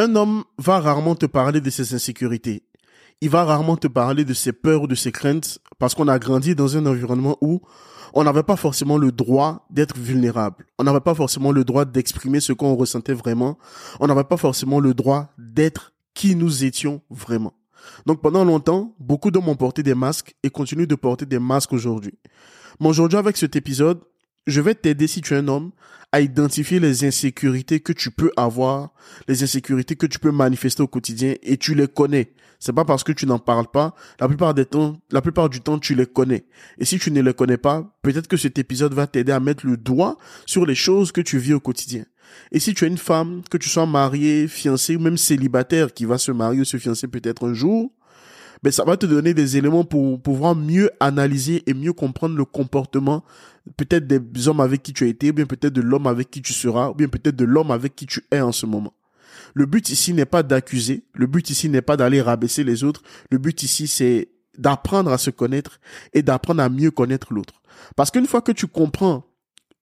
[0.00, 2.62] Un homme va rarement te parler de ses insécurités.
[3.20, 6.18] Il va rarement te parler de ses peurs ou de ses craintes parce qu'on a
[6.18, 7.60] grandi dans un environnement où
[8.14, 10.64] on n'avait pas forcément le droit d'être vulnérable.
[10.78, 13.58] On n'avait pas forcément le droit d'exprimer ce qu'on ressentait vraiment.
[14.00, 17.52] On n'avait pas forcément le droit d'être qui nous étions vraiment.
[18.06, 21.74] Donc pendant longtemps, beaucoup d'hommes ont porté des masques et continuent de porter des masques
[21.74, 22.18] aujourd'hui.
[22.80, 24.00] Mais aujourd'hui, avec cet épisode,
[24.46, 25.72] je vais t'aider si tu es un homme
[26.12, 28.92] à identifier les insécurités que tu peux avoir,
[29.28, 32.32] les insécurités que tu peux manifester au quotidien et tu les connais.
[32.58, 36.44] C'est pas parce que tu n'en parles pas, la plupart du temps tu les connais.
[36.78, 39.66] Et si tu ne les connais pas, peut-être que cet épisode va t'aider à mettre
[39.66, 42.04] le doigt sur les choses que tu vis au quotidien.
[42.52, 46.04] Et si tu es une femme, que tu sois mariée, fiancée ou même célibataire qui
[46.04, 47.90] va se marier ou se fiancer peut-être un jour,
[48.62, 52.44] ben ça va te donner des éléments pour pouvoir mieux analyser et mieux comprendre le
[52.44, 53.24] comportement
[53.76, 56.42] peut-être des hommes avec qui tu as été, ou bien peut-être de l'homme avec qui
[56.42, 58.94] tu seras, ou bien peut-être de l'homme avec qui tu es en ce moment.
[59.54, 63.02] Le but ici n'est pas d'accuser, le but ici n'est pas d'aller rabaisser les autres,
[63.30, 65.80] le but ici c'est d'apprendre à se connaître
[66.12, 67.62] et d'apprendre à mieux connaître l'autre.
[67.96, 69.24] Parce qu'une fois que tu comprends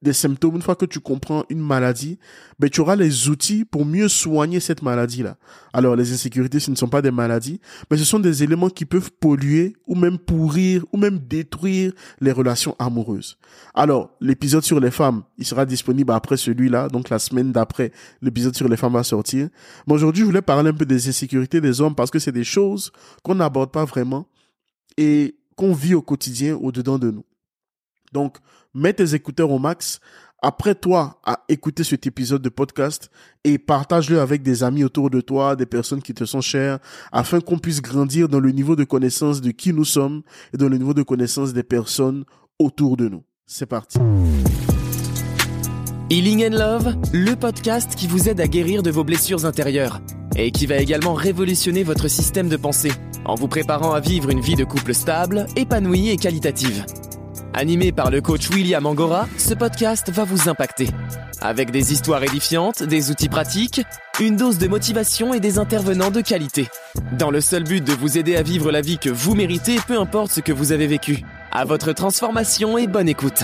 [0.00, 2.18] des symptômes, une fois que tu comprends une maladie,
[2.58, 5.36] ben, tu auras les outils pour mieux soigner cette maladie-là.
[5.72, 7.60] Alors, les insécurités, ce ne sont pas des maladies,
[7.90, 12.30] mais ce sont des éléments qui peuvent polluer ou même pourrir ou même détruire les
[12.30, 13.38] relations amoureuses.
[13.74, 17.90] Alors, l'épisode sur les femmes, il sera disponible après celui-là, donc la semaine d'après,
[18.22, 19.48] l'épisode sur les femmes va sortir.
[19.86, 22.44] Mais aujourd'hui, je voulais parler un peu des insécurités des hommes parce que c'est des
[22.44, 22.92] choses
[23.24, 24.28] qu'on n'aborde pas vraiment
[24.96, 27.24] et qu'on vit au quotidien au-dedans de nous.
[28.12, 28.38] Donc,
[28.78, 30.00] mets tes écouteurs au max.
[30.40, 33.10] Après toi à écouter cet épisode de podcast
[33.42, 36.78] et partage-le avec des amis autour de toi, des personnes qui te sont chères,
[37.10, 40.22] afin qu'on puisse grandir dans le niveau de connaissance de qui nous sommes
[40.54, 42.24] et dans le niveau de connaissance des personnes
[42.60, 43.24] autour de nous.
[43.46, 43.98] C'est parti.
[46.10, 50.00] Healing and Love, le podcast qui vous aide à guérir de vos blessures intérieures
[50.36, 52.92] et qui va également révolutionner votre système de pensée
[53.24, 56.86] en vous préparant à vivre une vie de couple stable, épanouie et qualitative.
[57.58, 60.90] Animé par le coach William Angora, ce podcast va vous impacter.
[61.40, 63.80] Avec des histoires édifiantes, des outils pratiques,
[64.20, 66.68] une dose de motivation et des intervenants de qualité.
[67.18, 69.98] Dans le seul but de vous aider à vivre la vie que vous méritez, peu
[69.98, 71.24] importe ce que vous avez vécu.
[71.50, 73.42] À votre transformation et bonne écoute.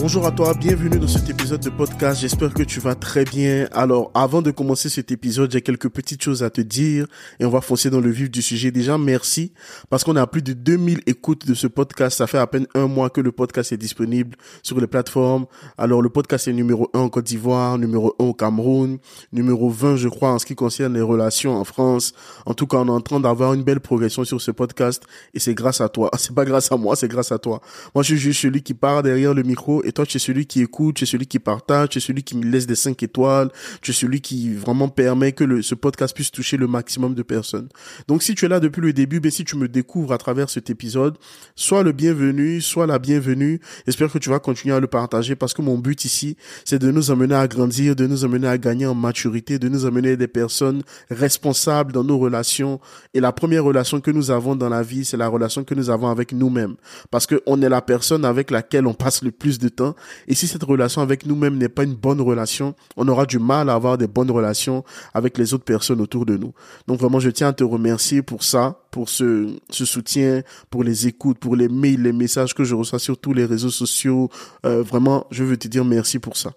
[0.00, 2.22] Bonjour à toi, bienvenue dans cet épisode de podcast.
[2.22, 3.68] J'espère que tu vas très bien.
[3.70, 7.06] Alors, avant de commencer cet épisode, j'ai quelques petites choses à te dire
[7.38, 8.70] et on va foncer dans le vif du sujet.
[8.70, 9.52] Déjà, merci
[9.90, 12.16] parce qu'on a plus de 2000 écoutes de ce podcast.
[12.16, 15.44] Ça fait à peine un mois que le podcast est disponible sur les plateformes.
[15.76, 18.96] Alors, le podcast est numéro 1 en Côte d'Ivoire, numéro 1 au Cameroun,
[19.34, 22.14] numéro 20, je crois, en ce qui concerne les relations en France.
[22.46, 25.02] En tout cas, on est en train d'avoir une belle progression sur ce podcast
[25.34, 26.10] et c'est grâce à toi.
[26.16, 27.60] C'est pas grâce à moi, c'est grâce à toi.
[27.94, 30.62] Moi, je suis juste celui qui part derrière le micro toi, tu es celui qui
[30.62, 33.50] écoute, tu es celui qui partage, tu es celui qui me laisse des 5 étoiles,
[33.82, 37.22] tu es celui qui vraiment permet que le, ce podcast puisse toucher le maximum de
[37.22, 37.68] personnes.
[38.08, 40.50] Donc, si tu es là depuis le début, ben, si tu me découvres à travers
[40.50, 41.16] cet épisode,
[41.56, 43.60] sois le bienvenu, sois la bienvenue.
[43.86, 46.90] J'espère que tu vas continuer à le partager parce que mon but ici, c'est de
[46.90, 50.28] nous amener à grandir, de nous amener à gagner en maturité, de nous amener des
[50.28, 52.80] personnes responsables dans nos relations.
[53.14, 55.90] Et la première relation que nous avons dans la vie, c'est la relation que nous
[55.90, 56.76] avons avec nous-mêmes.
[57.10, 59.79] Parce que on est la personne avec laquelle on passe le plus de temps
[60.28, 63.68] et si cette relation avec nous-mêmes n'est pas une bonne relation, on aura du mal
[63.68, 66.52] à avoir des bonnes relations avec les autres personnes autour de nous.
[66.86, 71.06] Donc vraiment, je tiens à te remercier pour ça, pour ce, ce soutien, pour les
[71.06, 74.30] écoutes, pour les mails, les messages que je reçois sur tous les réseaux sociaux.
[74.66, 76.52] Euh, vraiment, je veux te dire merci pour ça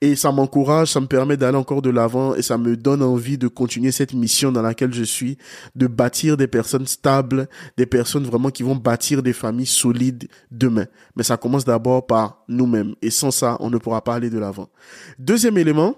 [0.00, 3.38] et ça m'encourage, ça me permet d'aller encore de l'avant et ça me donne envie
[3.38, 5.38] de continuer cette mission dans laquelle je suis,
[5.74, 7.48] de bâtir des personnes stables,
[7.78, 10.86] des personnes vraiment qui vont bâtir des familles solides demain.
[11.16, 14.38] Mais ça commence d'abord par nous-mêmes et sans ça, on ne pourra pas aller de
[14.38, 14.68] l'avant.
[15.18, 15.96] Deuxième élément,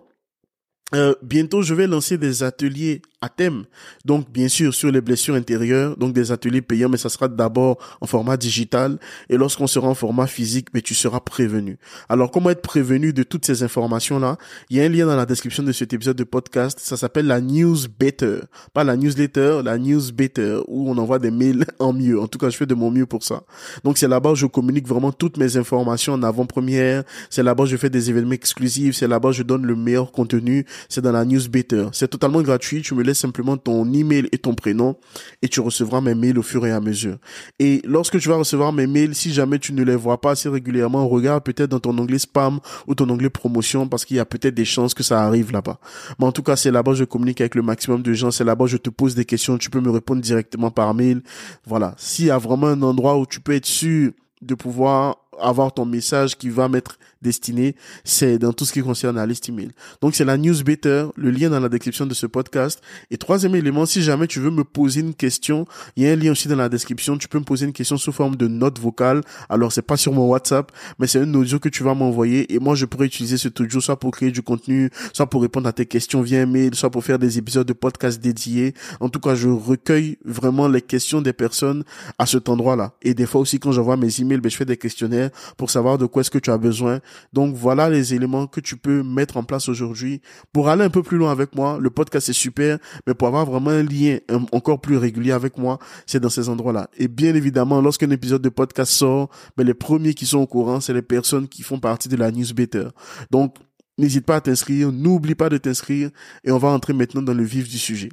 [0.95, 3.65] euh, bientôt, je vais lancer des ateliers à thème.
[4.07, 7.77] Donc, bien sûr, sur les blessures intérieures, donc des ateliers payants, mais ça sera d'abord
[8.01, 8.99] en format digital.
[9.29, 11.79] Et lorsqu'on sera en format physique, mais tu seras prévenu.
[12.09, 14.39] Alors, comment être prévenu de toutes ces informations-là?
[14.71, 16.79] Il y a un lien dans la description de cet épisode de podcast.
[16.81, 18.39] Ça s'appelle la news better.
[18.73, 22.19] Pas la newsletter, la news better, où on envoie des mails en mieux.
[22.19, 23.43] En tout cas, je fais de mon mieux pour ça.
[23.85, 27.03] Donc, c'est là-bas où je communique vraiment toutes mes informations en avant-première.
[27.29, 28.97] C'est là-bas où je fais des événements exclusifs.
[28.97, 30.65] C'est là-bas où je donne le meilleur contenu.
[30.89, 31.87] C'est dans la news better.
[31.93, 32.83] C'est totalement gratuit.
[32.83, 34.97] Tu me laisse simplement ton email et ton prénom
[35.43, 37.19] et tu recevras mes mails au fur et à mesure.
[37.59, 40.49] Et lorsque tu vas recevoir mes mails, si jamais tu ne les vois pas assez
[40.49, 44.27] régulièrement, regarde peut-être dans ton onglet spam ou ton onglet promotion parce qu'il y a
[44.27, 45.79] peut-être des chances que ça arrive là-bas.
[46.19, 48.31] Mais en tout cas, c'est là-bas je communique avec le maximum de gens.
[48.31, 49.59] C'est là-bas je te pose des questions.
[49.59, 51.23] Tu peux me répondre directement par mail.
[51.67, 51.95] Voilà.
[51.97, 55.85] S'il y a vraiment un endroit où tu peux être sûr de pouvoir avoir ton
[55.85, 57.75] message qui va mettre destinée,
[58.05, 59.71] c'est dans tout ce qui concerne la liste email.
[60.01, 62.81] Donc c'est la newsletter, le lien dans la description de ce podcast.
[63.11, 65.67] Et troisième élément, si jamais tu veux me poser une question,
[65.97, 67.19] il y a un lien aussi dans la description.
[67.19, 69.23] Tu peux me poser une question sous forme de note vocale.
[69.49, 72.59] Alors c'est pas sur mon WhatsApp, mais c'est un audio que tu vas m'envoyer et
[72.59, 75.73] moi je pourrais utiliser cet audio soit pour créer du contenu, soit pour répondre à
[75.73, 78.75] tes questions via mail, soit pour faire des épisodes de podcast dédiés.
[79.01, 81.85] En tout cas, je recueille vraiment les questions des personnes
[82.19, 82.93] à cet endroit-là.
[83.03, 85.99] Et des fois aussi, quand j'envoie mes emails, ben, je fais des questionnaires pour savoir
[85.99, 87.01] de quoi est-ce que tu as besoin.
[87.33, 90.21] Donc, voilà les éléments que tu peux mettre en place aujourd'hui
[90.53, 91.79] pour aller un peu plus loin avec moi.
[91.81, 94.19] Le podcast est super, mais pour avoir vraiment un lien
[94.53, 96.89] encore plus régulier avec moi, c'est dans ces endroits-là.
[96.97, 100.81] Et bien évidemment, lorsqu'un épisode de podcast sort, ben, les premiers qui sont au courant,
[100.81, 102.89] c'est les personnes qui font partie de la newsletter.
[103.31, 103.57] Donc,
[103.99, 106.11] n'hésite pas à t'inscrire, n'oublie pas de t'inscrire
[106.45, 108.11] et on va entrer maintenant dans le vif du sujet.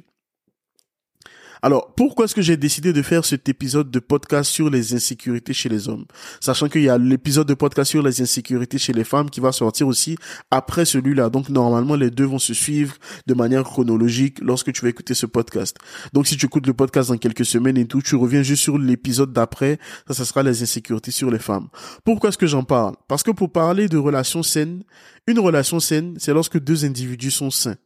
[1.62, 5.52] Alors, pourquoi est-ce que j'ai décidé de faire cet épisode de podcast sur les insécurités
[5.52, 6.04] chez les hommes?
[6.40, 9.52] Sachant qu'il y a l'épisode de podcast sur les insécurités chez les femmes qui va
[9.52, 10.16] sortir aussi
[10.50, 11.30] après celui-là.
[11.30, 12.94] Donc, normalement, les deux vont se suivre
[13.26, 15.76] de manière chronologique lorsque tu vas écouter ce podcast.
[16.12, 18.78] Donc, si tu écoutes le podcast dans quelques semaines et tout, tu reviens juste sur
[18.78, 19.78] l'épisode d'après.
[20.08, 21.68] Ça, ça sera les insécurités sur les femmes.
[22.04, 22.94] Pourquoi est-ce que j'en parle?
[23.08, 24.82] Parce que pour parler de relations saines,
[25.26, 27.76] une relation saine, c'est lorsque deux individus sont sains.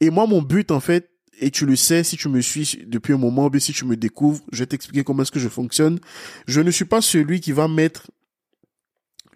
[0.00, 1.10] Et moi, mon but, en fait,
[1.40, 3.96] et tu le sais, si tu me suis depuis un moment, ou si tu me
[3.96, 5.98] découvres, je vais t'expliquer comment est-ce que je fonctionne.
[6.46, 8.08] Je ne suis pas celui qui va mettre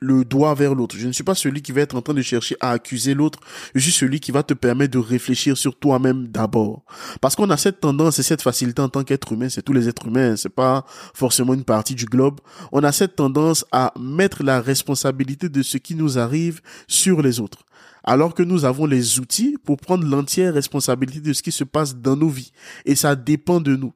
[0.01, 0.97] le doigt vers l'autre.
[0.97, 3.41] Je ne suis pas celui qui va être en train de chercher à accuser l'autre.
[3.75, 6.85] Je suis celui qui va te permettre de réfléchir sur toi-même d'abord.
[7.21, 9.89] Parce qu'on a cette tendance et cette facilité en tant qu'être humain, c'est tous les
[9.89, 10.85] êtres humains, c'est pas
[11.15, 12.41] forcément une partie du globe.
[12.73, 17.41] On a cette tendance à mettre la responsabilité de ce qui nous arrive sur les
[17.41, 17.65] autres
[18.09, 21.95] alors que nous avons les outils pour prendre l'entière responsabilité de ce qui se passe
[21.95, 22.53] dans nos vies.
[22.87, 23.93] Et ça dépend de nous.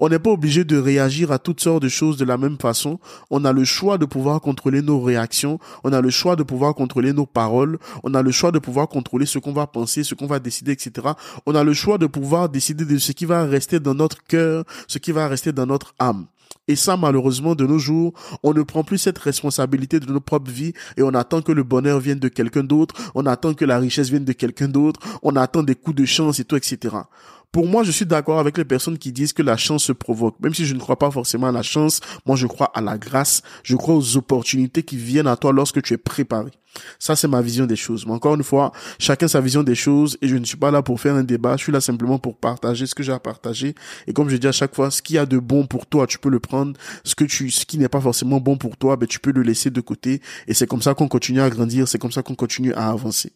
[0.00, 2.98] On n'est pas obligé de réagir à toutes sortes de choses de la même façon.
[3.30, 5.60] On a le choix de pouvoir contrôler nos réactions.
[5.84, 7.78] On a le choix de pouvoir contrôler nos paroles.
[8.02, 10.72] On a le choix de pouvoir contrôler ce qu'on va penser, ce qu'on va décider,
[10.72, 11.10] etc.
[11.46, 14.64] On a le choix de pouvoir décider de ce qui va rester dans notre cœur,
[14.88, 16.26] ce qui va rester dans notre âme.
[16.68, 18.12] Et ça, malheureusement, de nos jours,
[18.44, 21.64] on ne prend plus cette responsabilité de nos propres vies et on attend que le
[21.64, 25.34] bonheur vienne de quelqu'un d'autre, on attend que la richesse vienne de quelqu'un d'autre, on
[25.34, 26.96] attend des coups de chance et tout, etc.
[27.52, 30.40] Pour moi, je suis d'accord avec les personnes qui disent que la chance se provoque.
[30.40, 32.96] Même si je ne crois pas forcément à la chance, moi je crois à la
[32.96, 36.50] grâce, je crois aux opportunités qui viennent à toi lorsque tu es préparé.
[36.98, 38.06] Ça, c'est ma vision des choses.
[38.06, 40.80] Mais encore une fois, chacun sa vision des choses et je ne suis pas là
[40.80, 41.58] pour faire un débat.
[41.58, 43.74] Je suis là simplement pour partager ce que j'ai à partager.
[44.06, 46.06] Et comme je dis à chaque fois, ce qu'il y a de bon pour toi,
[46.06, 46.72] tu peux le prendre.
[47.04, 49.42] Ce que tu, ce qui n'est pas forcément bon pour toi, ben, tu peux le
[49.42, 50.22] laisser de côté.
[50.46, 51.86] Et c'est comme ça qu'on continue à grandir.
[51.86, 53.32] C'est comme ça qu'on continue à avancer.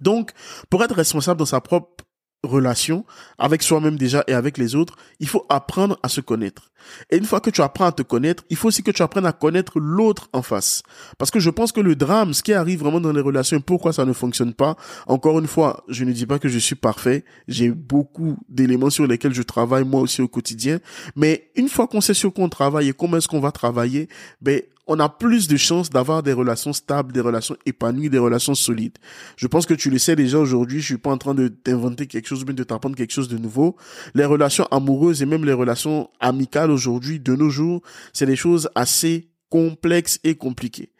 [0.00, 0.30] Donc,
[0.70, 2.04] pour être responsable dans sa propre
[2.42, 3.04] relation
[3.38, 6.70] avec soi-même déjà et avec les autres, il faut apprendre à se connaître.
[7.10, 9.26] Et une fois que tu apprends à te connaître, il faut aussi que tu apprennes
[9.26, 10.82] à connaître l'autre en face.
[11.18, 13.92] Parce que je pense que le drame, ce qui arrive vraiment dans les relations, pourquoi
[13.92, 17.24] ça ne fonctionne pas, encore une fois, je ne dis pas que je suis parfait,
[17.46, 20.80] j'ai beaucoup d'éléments sur lesquels je travaille moi aussi au quotidien,
[21.14, 24.08] mais une fois qu'on sait sur quoi on travaille et comment est-ce qu'on va travailler,
[24.40, 28.54] ben, on a plus de chances d'avoir des relations stables, des relations épanouies, des relations
[28.54, 28.98] solides.
[29.36, 32.06] Je pense que tu le sais déjà aujourd'hui, je suis pas en train de t'inventer
[32.06, 33.76] quelque chose, mais de t'apprendre quelque chose de nouveau.
[34.14, 37.82] Les relations amoureuses et même les relations amicales aujourd'hui, de nos jours,
[38.12, 40.90] c'est des choses assez complexes et compliquées.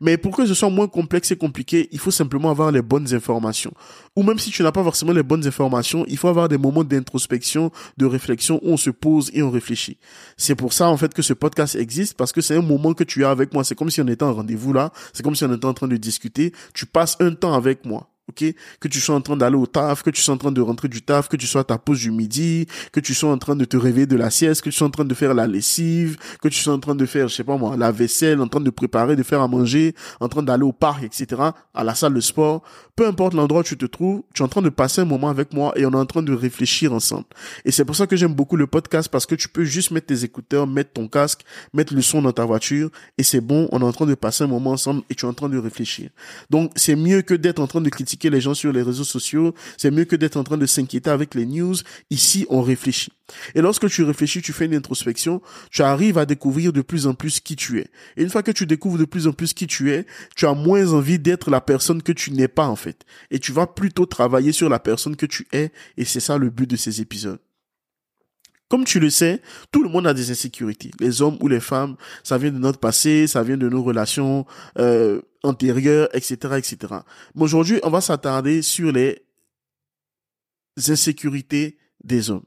[0.00, 3.12] Mais pour que ce soit moins complexe et compliqué, il faut simplement avoir les bonnes
[3.14, 3.72] informations.
[4.14, 6.84] Ou même si tu n'as pas forcément les bonnes informations, il faut avoir des moments
[6.84, 9.98] d'introspection, de réflexion où on se pose et on réfléchit.
[10.36, 13.04] C'est pour ça en fait que ce podcast existe parce que c'est un moment que
[13.04, 13.64] tu as avec moi.
[13.64, 14.92] C'est comme si on était en rendez-vous là.
[15.12, 16.52] C'est comme si on était en train de discuter.
[16.74, 18.44] Tu passes un temps avec moi ok
[18.80, 20.88] Que tu sois en train d'aller au taf, que tu sois en train de rentrer
[20.88, 23.56] du taf, que tu sois à ta pause du midi, que tu sois en train
[23.56, 26.16] de te réveiller de la sieste, que tu sois en train de faire la lessive,
[26.42, 28.60] que tu sois en train de faire, je sais pas moi, la vaisselle, en train
[28.60, 31.40] de préparer, de faire à manger, en train d'aller au parc, etc.,
[31.74, 32.62] à la salle de sport,
[32.96, 35.28] peu importe l'endroit où tu te trouves, tu es en train de passer un moment
[35.28, 37.26] avec moi et on est en train de réfléchir ensemble.
[37.64, 40.06] Et c'est pour ça que j'aime beaucoup le podcast parce que tu peux juste mettre
[40.06, 41.42] tes écouteurs, mettre ton casque,
[41.72, 44.44] mettre le son dans ta voiture et c'est bon, on est en train de passer
[44.44, 46.10] un moment ensemble et tu es en train de réfléchir.
[46.50, 49.54] Donc c'est mieux que d'être en train de critiquer les gens sur les réseaux sociaux.
[49.76, 51.74] C'est mieux que d'être en train de s'inquiéter avec les news.
[52.10, 53.12] Ici, on réfléchit.
[53.54, 57.14] Et lorsque tu réfléchis, tu fais une introspection, tu arrives à découvrir de plus en
[57.14, 57.88] plus qui tu es.
[58.16, 60.54] Et une fois que tu découvres de plus en plus qui tu es, tu as
[60.54, 63.04] moins envie d'être la personne que tu n'es pas en fait.
[63.30, 65.70] Et tu vas plutôt travailler sur la personne que tu es.
[65.96, 67.38] Et c'est ça le but de ces épisodes.
[68.68, 70.90] Comme tu le sais, tout le monde a des insécurités.
[70.98, 74.44] Les hommes ou les femmes, ça vient de notre passé, ça vient de nos relations
[74.78, 76.94] euh, antérieures, etc., etc.
[77.34, 79.24] Mais aujourd'hui, on va s'attarder sur les
[80.88, 82.44] insécurités des hommes.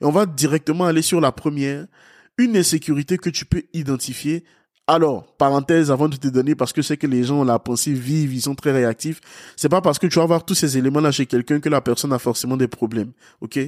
[0.00, 1.86] Et on va directement aller sur la première,
[2.38, 4.44] une insécurité que tu peux identifier
[4.88, 7.92] Alors, parenthèse avant de te donner, parce que c'est que les gens ont la pensée
[7.92, 9.20] vive, ils sont très réactifs.
[9.56, 12.12] C'est pas parce que tu vas avoir tous ces éléments-là chez quelqu'un que la personne
[12.12, 13.10] a forcément des problèmes.
[13.40, 13.58] Ok?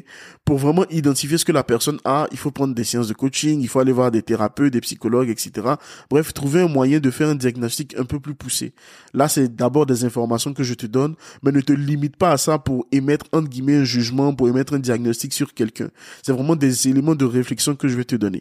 [0.44, 3.60] Pour vraiment identifier ce que la personne a, il faut prendre des séances de coaching,
[3.60, 5.74] il faut aller voir des thérapeutes, des psychologues, etc.
[6.08, 8.72] Bref, trouver un moyen de faire un diagnostic un peu plus poussé.
[9.12, 12.36] Là, c'est d'abord des informations que je te donne, mais ne te limite pas à
[12.36, 15.88] ça pour émettre entre guillemets un jugement, pour émettre un diagnostic sur quelqu'un.
[16.22, 18.38] C'est vraiment des éléments de réflexion que je vais te donner.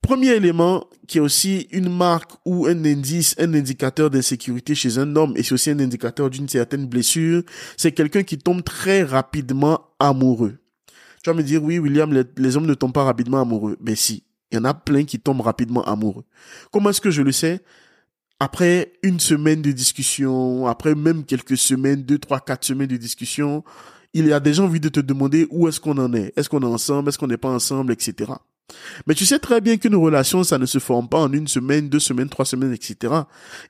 [0.00, 5.16] Premier élément qui est aussi une marque ou un indice, un indicateur d'insécurité chez un
[5.16, 7.42] homme et c'est aussi un indicateur d'une certaine blessure,
[7.76, 10.58] c'est quelqu'un qui tombe très rapidement amoureux.
[11.22, 13.76] Tu vas me dire, oui, William, les, hommes ne tombent pas rapidement amoureux.
[13.80, 16.24] Mais si, il y en a plein qui tombent rapidement amoureux.
[16.70, 17.60] Comment est-ce que je le sais?
[18.40, 23.64] Après une semaine de discussion, après même quelques semaines, deux, trois, quatre semaines de discussion,
[24.14, 26.32] il y a déjà envie de te demander où est-ce qu'on en est?
[26.36, 27.08] Est-ce qu'on est ensemble?
[27.08, 27.92] Est-ce qu'on n'est pas ensemble?
[27.92, 28.32] Etc.
[29.06, 31.88] Mais tu sais très bien qu'une relation, ça ne se forme pas en une semaine,
[31.88, 33.14] deux semaines, trois semaines, etc.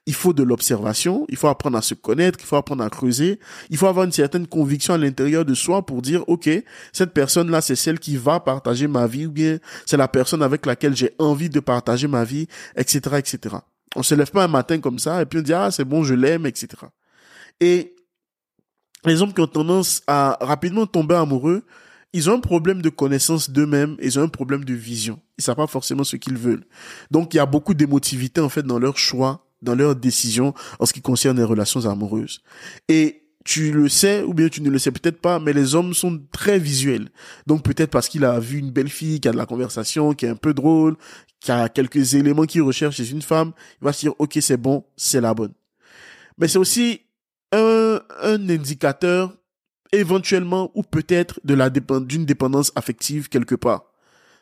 [0.07, 3.38] Il faut de l'observation, il faut apprendre à se connaître, il faut apprendre à creuser,
[3.71, 6.49] il faut avoir une certaine conviction à l'intérieur de soi pour dire, OK,
[6.93, 10.67] cette personne-là, c'est celle qui va partager ma vie, ou bien c'est la personne avec
[10.67, 13.57] laquelle j'ai envie de partager ma vie, etc., etc.
[13.95, 16.02] On se lève pas un matin comme ça, et puis on dit, ah, c'est bon,
[16.02, 16.69] je l'aime, etc.
[17.61, 17.95] Et
[19.05, 21.62] les hommes qui ont tendance à rapidement tomber amoureux,
[22.12, 25.21] ils ont un problème de connaissance d'eux-mêmes, ils ont un problème de vision.
[25.38, 26.65] Ils savent pas forcément ce qu'ils veulent.
[27.11, 30.87] Donc, il y a beaucoup d'émotivité, en fait, dans leur choix, dans leurs décisions en
[30.87, 32.43] ce qui concerne les relations amoureuses.
[32.88, 35.95] Et tu le sais ou bien tu ne le sais peut-être pas, mais les hommes
[35.95, 37.09] sont très visuels.
[37.47, 40.27] Donc peut-être parce qu'il a vu une belle fille qui a de la conversation, qui
[40.27, 40.97] est un peu drôle,
[41.41, 44.59] qui a quelques éléments qu'il recherche chez une femme, il va se dire ok c'est
[44.59, 45.53] bon, c'est la bonne.
[46.37, 47.00] Mais c'est aussi
[47.53, 49.35] un, un indicateur
[49.92, 53.85] éventuellement ou peut-être de la d'une dépendance affective quelque part.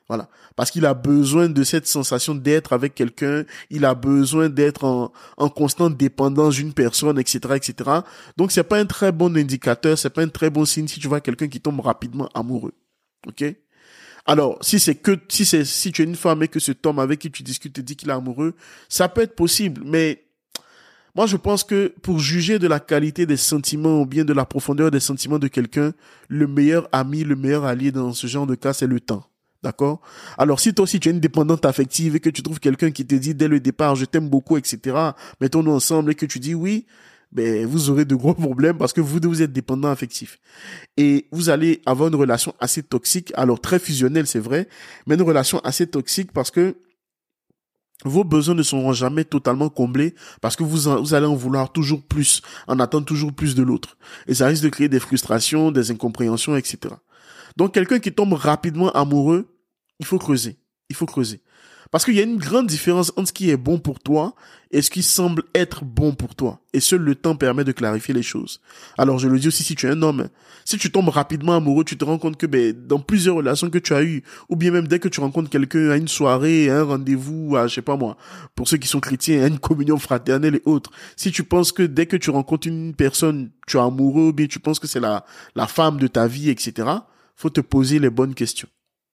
[0.08, 0.28] Voilà.
[0.54, 5.12] Parce qu'il a besoin de cette sensation d'être avec quelqu'un, il a besoin d'être en,
[5.36, 7.90] en constante dépendance d'une personne, etc., etc.
[8.36, 11.08] Donc c'est pas un très bon indicateur, c'est pas un très bon signe si tu
[11.08, 12.72] vois quelqu'un qui tombe rapidement amoureux.
[13.26, 13.44] Ok?
[14.26, 16.98] Alors, si c'est que, si c'est, si tu es une femme et que cet homme
[16.98, 18.54] avec qui tu discutes te dit qu'il est amoureux,
[18.88, 20.25] ça peut être possible, mais
[21.16, 24.44] moi, je pense que pour juger de la qualité des sentiments ou bien de la
[24.44, 25.94] profondeur des sentiments de quelqu'un,
[26.28, 29.24] le meilleur ami, le meilleur allié dans ce genre de cas, c'est le temps.
[29.62, 30.02] D'accord?
[30.36, 33.06] Alors, si toi aussi tu es une dépendante affective et que tu trouves quelqu'un qui
[33.06, 34.94] te dit dès le départ, je t'aime beaucoup, etc.,
[35.40, 36.84] mettons-nous ensemble et que tu dis oui,
[37.32, 40.38] ben, vous aurez de gros problèmes parce que vous vous êtes dépendant affectif.
[40.98, 44.68] Et vous allez avoir une relation assez toxique, alors très fusionnelle, c'est vrai,
[45.06, 46.76] mais une relation assez toxique parce que
[48.04, 52.42] vos besoins ne seront jamais totalement comblés parce que vous, allez en vouloir toujours plus,
[52.68, 53.96] en attendre toujours plus de l'autre.
[54.26, 56.94] Et ça risque de créer des frustrations, des incompréhensions, etc.
[57.56, 59.56] Donc quelqu'un qui tombe rapidement amoureux,
[59.98, 60.58] il faut creuser.
[60.88, 61.42] Il faut creuser.
[61.90, 64.34] Parce qu'il y a une grande différence entre ce qui est bon pour toi
[64.70, 66.60] et ce qui semble être bon pour toi.
[66.72, 68.60] Et seul le temps permet de clarifier les choses.
[68.98, 70.28] Alors je le dis aussi si tu es un homme,
[70.64, 73.78] si tu tombes rapidement amoureux, tu te rends compte que ben, dans plusieurs relations que
[73.78, 76.80] tu as eues, ou bien même dès que tu rencontres quelqu'un à une soirée, à
[76.80, 78.16] un rendez-vous, à je sais pas moi,
[78.54, 81.84] pour ceux qui sont chrétiens, à une communion fraternelle et autres, si tu penses que
[81.84, 85.00] dès que tu rencontres une personne, tu es amoureux, ou bien tu penses que c'est
[85.00, 85.24] la,
[85.54, 86.88] la femme de ta vie, etc.,
[87.36, 88.68] faut te poser les bonnes questions.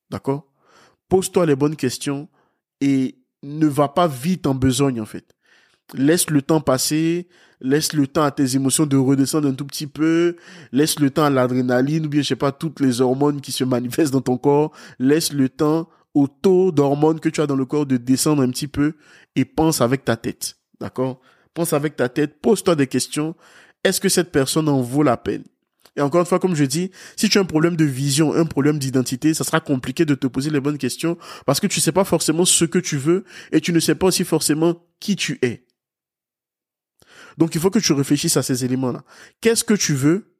[0.09, 0.47] D'accord?
[1.09, 2.29] Pose-toi les bonnes questions
[2.83, 5.25] et ne va pas vite en besogne en fait.
[5.93, 7.29] Laisse le temps passer,
[7.61, 10.35] laisse le temps à tes émotions de redescendre un tout petit peu,
[10.73, 13.63] laisse le temps à l'adrénaline ou bien je sais pas toutes les hormones qui se
[13.63, 17.65] manifestent dans ton corps, laisse le temps au taux d'hormones que tu as dans le
[17.65, 18.95] corps de descendre un petit peu
[19.37, 20.57] et pense avec ta tête.
[20.81, 21.21] D'accord?
[21.53, 23.33] Pense avec ta tête, pose-toi des questions.
[23.85, 25.43] Est-ce que cette personne en vaut la peine?
[25.95, 28.45] Et encore une fois, comme je dis, si tu as un problème de vision, un
[28.45, 31.91] problème d'identité, ça sera compliqué de te poser les bonnes questions parce que tu sais
[31.91, 35.37] pas forcément ce que tu veux et tu ne sais pas aussi forcément qui tu
[35.43, 35.67] es.
[37.37, 39.03] Donc il faut que tu réfléchisses à ces éléments-là.
[39.39, 40.35] Qu'est-ce que tu veux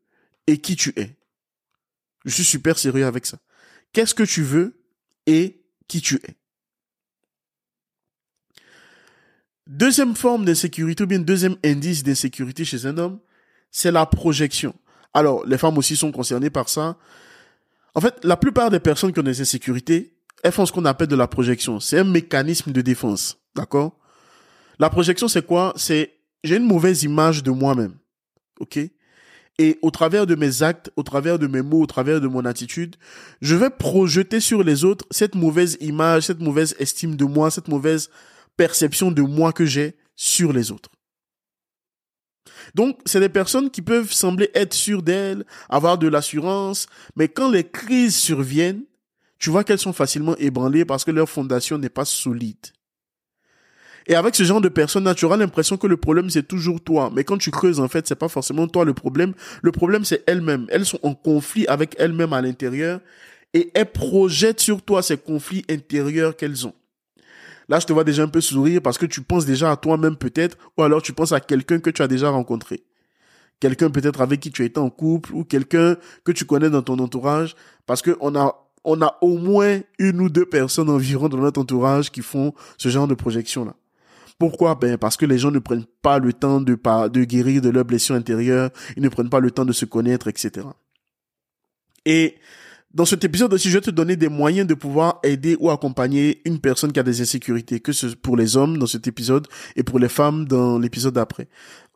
[0.48, 1.16] et qui tu es?
[2.26, 3.38] Je suis super sérieux avec ça.
[3.92, 4.84] Qu'est-ce que tu veux
[5.28, 6.36] et qui tu es?
[9.68, 13.20] Deuxième forme d'insécurité ou bien deuxième indice d'insécurité chez un homme,
[13.72, 14.76] c'est la projection.
[15.14, 16.98] Alors, les femmes aussi sont concernées par ça.
[17.96, 21.08] En fait, la plupart des personnes qui ont des insécurités, elles font ce qu'on appelle
[21.08, 21.80] de la projection.
[21.80, 23.38] C'est un mécanisme de défense.
[23.56, 23.98] D'accord?
[24.80, 25.74] La projection, c'est quoi?
[25.76, 27.96] C'est, j'ai une mauvaise image de moi-même.
[28.60, 28.80] OK?
[29.60, 32.44] Et au travers de mes actes, au travers de mes mots, au travers de mon
[32.44, 32.96] attitude,
[33.42, 37.68] je vais projeter sur les autres cette mauvaise image, cette mauvaise estime de moi, cette
[37.68, 38.10] mauvaise
[38.58, 40.90] perception de moi que j'ai sur les autres.
[42.74, 47.52] Donc, c'est des personnes qui peuvent sembler être sûres d'elles, avoir de l'assurance, mais quand
[47.52, 48.84] les crises surviennent,
[49.38, 52.56] tu vois qu'elles sont facilement ébranlées parce que leur fondation n'est pas solide.
[54.08, 57.10] Et avec ce genre de personnes, tu auras l'impression que le problème c'est toujours toi.
[57.14, 59.34] Mais quand tu creuses, en fait, c'est pas forcément toi le problème.
[59.62, 60.66] Le problème c'est elles-mêmes.
[60.70, 63.00] Elles sont en conflit avec elles-mêmes à l'intérieur
[63.54, 66.74] et elles projettent sur toi ces conflits intérieurs qu'elles ont.
[67.70, 70.16] Là, je te vois déjà un peu sourire parce que tu penses déjà à toi-même
[70.16, 72.84] peut-être, ou alors tu penses à quelqu'un que tu as déjà rencontré.
[73.60, 76.82] Quelqu'un peut-être avec qui tu as été en couple, ou quelqu'un que tu connais dans
[76.82, 77.56] ton entourage,
[77.86, 81.62] parce que on a on a au moins une ou deux personnes environ dans notre
[81.62, 83.76] entourage qui font ce genre de projection-là.
[84.38, 84.76] Pourquoi?
[84.76, 86.78] Ben parce que les gens ne prennent pas le temps de,
[87.08, 90.28] de guérir de leurs blessures intérieures, ils ne prennent pas le temps de se connaître,
[90.28, 90.68] etc.
[92.06, 92.36] Et
[92.94, 96.42] dans cet épisode aussi, je vais te donner des moyens de pouvoir aider ou accompagner
[96.46, 99.82] une personne qui a des insécurités, que ce pour les hommes dans cet épisode et
[99.82, 101.48] pour les femmes dans l'épisode d'après.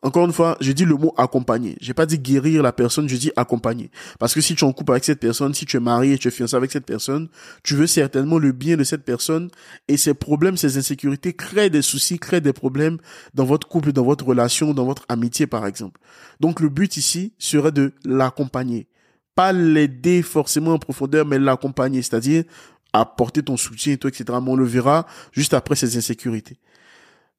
[0.02, 1.76] Encore une fois, je dis le mot accompagner.
[1.80, 3.90] J'ai pas dit guérir la personne, je dis accompagner.
[4.18, 6.18] Parce que si tu es en couple avec cette personne, si tu es marié et
[6.18, 7.28] tu es fiancé avec cette personne,
[7.62, 9.50] tu veux certainement le bien de cette personne
[9.86, 12.98] et ces problèmes, ces insécurités créent des soucis, créent des problèmes
[13.34, 16.00] dans votre couple, dans votre relation, dans votre amitié par exemple.
[16.40, 18.88] Donc le but ici serait de l'accompagner
[19.38, 22.42] pas l'aider forcément en profondeur, mais l'accompagner, c'est-à-dire
[22.92, 24.24] apporter ton soutien et etc.
[24.42, 26.58] Mais on le verra juste après ces insécurités.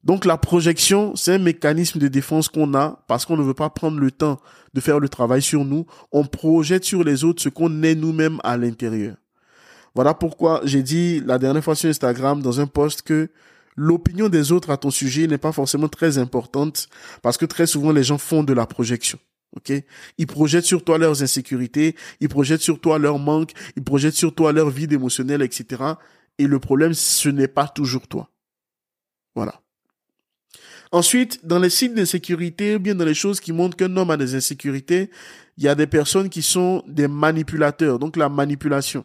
[0.02, 3.68] Donc la projection, c'est un mécanisme de défense qu'on a parce qu'on ne veut pas
[3.68, 4.40] prendre le temps
[4.72, 5.84] de faire le travail sur nous.
[6.10, 9.16] On projette sur les autres ce qu'on est nous-mêmes à l'intérieur.
[9.94, 13.28] Voilà pourquoi j'ai dit la dernière fois sur Instagram dans un post que
[13.76, 16.88] l'opinion des autres à ton sujet n'est pas forcément très importante
[17.20, 19.18] parce que très souvent les gens font de la projection.
[19.56, 19.72] Ok,
[20.16, 24.32] ils projettent sur toi leurs insécurités, ils projettent sur toi leurs manques, ils projettent sur
[24.32, 25.82] toi leur vide émotionnelle, etc.
[26.38, 28.30] Et le problème, ce n'est pas toujours toi.
[29.34, 29.60] Voilà.
[30.92, 34.34] Ensuite, dans les signes d'insécurité, bien dans les choses qui montrent qu'un homme a des
[34.34, 35.10] insécurités,
[35.56, 39.04] il y a des personnes qui sont des manipulateurs, donc la manipulation.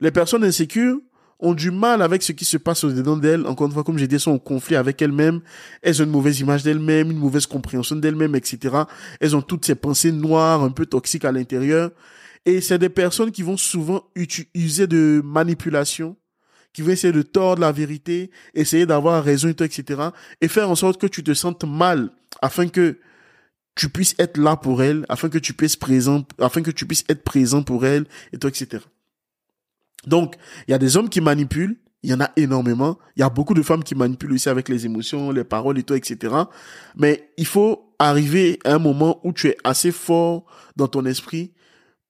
[0.00, 1.00] Les personnes insécures
[1.40, 3.46] ont du mal avec ce qui se passe au-dedans d'elles.
[3.46, 5.40] Encore une fois, comme j'ai dit, sont en conflit avec elles-mêmes.
[5.82, 8.84] Elles ont une mauvaise image d'elles-mêmes, une mauvaise compréhension d'elles-mêmes, etc.
[9.20, 11.90] Elles ont toutes ces pensées noires, un peu toxiques à l'intérieur.
[12.46, 16.16] Et c'est des personnes qui vont souvent utiliser de manipulation,
[16.72, 20.02] qui vont essayer de tordre la vérité, essayer d'avoir raison etc.
[20.40, 22.10] Et faire en sorte que tu te sentes mal
[22.40, 22.98] afin que
[23.74, 27.04] tu puisses être là pour elles, afin que tu puisses présent, afin que tu puisses
[27.08, 28.82] être présent pour elles et tout, etc.
[30.06, 30.36] Donc,
[30.66, 32.98] il y a des hommes qui manipulent, il y en a énormément.
[33.16, 35.82] Il y a beaucoup de femmes qui manipulent aussi avec les émotions, les paroles et
[35.82, 36.34] tout, etc.
[36.96, 41.52] Mais il faut arriver à un moment où tu es assez fort dans ton esprit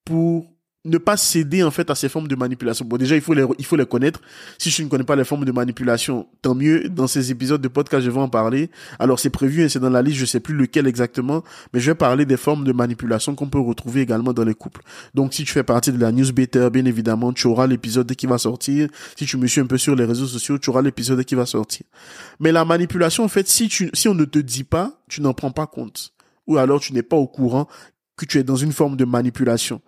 [0.04, 0.46] pour
[0.86, 2.86] ne pas céder en fait à ces formes de manipulation.
[2.86, 4.20] Bon, déjà il faut les il faut les connaître.
[4.56, 6.88] Si je ne connais pas les formes de manipulation, tant mieux.
[6.88, 8.70] Dans ces épisodes de podcast, je vais en parler.
[8.98, 11.90] Alors c'est prévu, hein, c'est dans la liste, je sais plus lequel exactement, mais je
[11.90, 14.80] vais parler des formes de manipulation qu'on peut retrouver également dans les couples.
[15.14, 18.38] Donc si tu fais partie de la newsletter, bien évidemment, tu auras l'épisode qui va
[18.38, 18.88] sortir.
[19.16, 21.44] Si tu me suis un peu sur les réseaux sociaux, tu auras l'épisode qui va
[21.44, 21.84] sortir.
[22.38, 25.34] Mais la manipulation, en fait, si tu si on ne te dit pas, tu n'en
[25.34, 26.14] prends pas compte
[26.46, 27.68] ou alors tu n'es pas au courant
[28.20, 29.80] que tu es dans une forme de manipulation.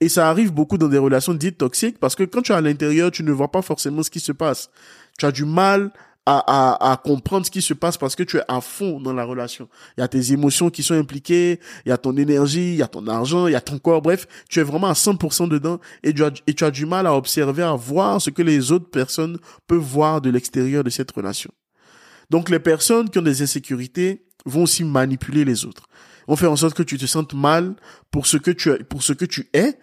[0.00, 2.60] Et ça arrive beaucoup dans des relations dites toxiques parce que quand tu es à
[2.60, 4.70] l'intérieur, tu ne vois pas forcément ce qui se passe.
[5.18, 5.90] Tu as du mal
[6.24, 9.12] à, à, à, comprendre ce qui se passe parce que tu es à fond dans
[9.12, 9.68] la relation.
[9.96, 12.82] Il y a tes émotions qui sont impliquées, il y a ton énergie, il y
[12.82, 15.80] a ton argent, il y a ton corps, bref, tu es vraiment à 100% dedans
[16.04, 18.70] et tu, as, et tu as du mal à observer, à voir ce que les
[18.70, 21.50] autres personnes peuvent voir de l'extérieur de cette relation.
[22.28, 25.88] Donc les personnes qui ont des insécurités vont aussi manipuler les autres
[26.30, 27.74] on fait en sorte que tu te sentes mal
[28.12, 29.76] pour ce que tu, pour ce que tu es,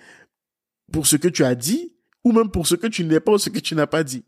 [0.93, 1.91] pour ce que tu as dit,
[2.23, 4.23] ou même pour ce que tu n'es pas ou ce que tu n'as pas dit.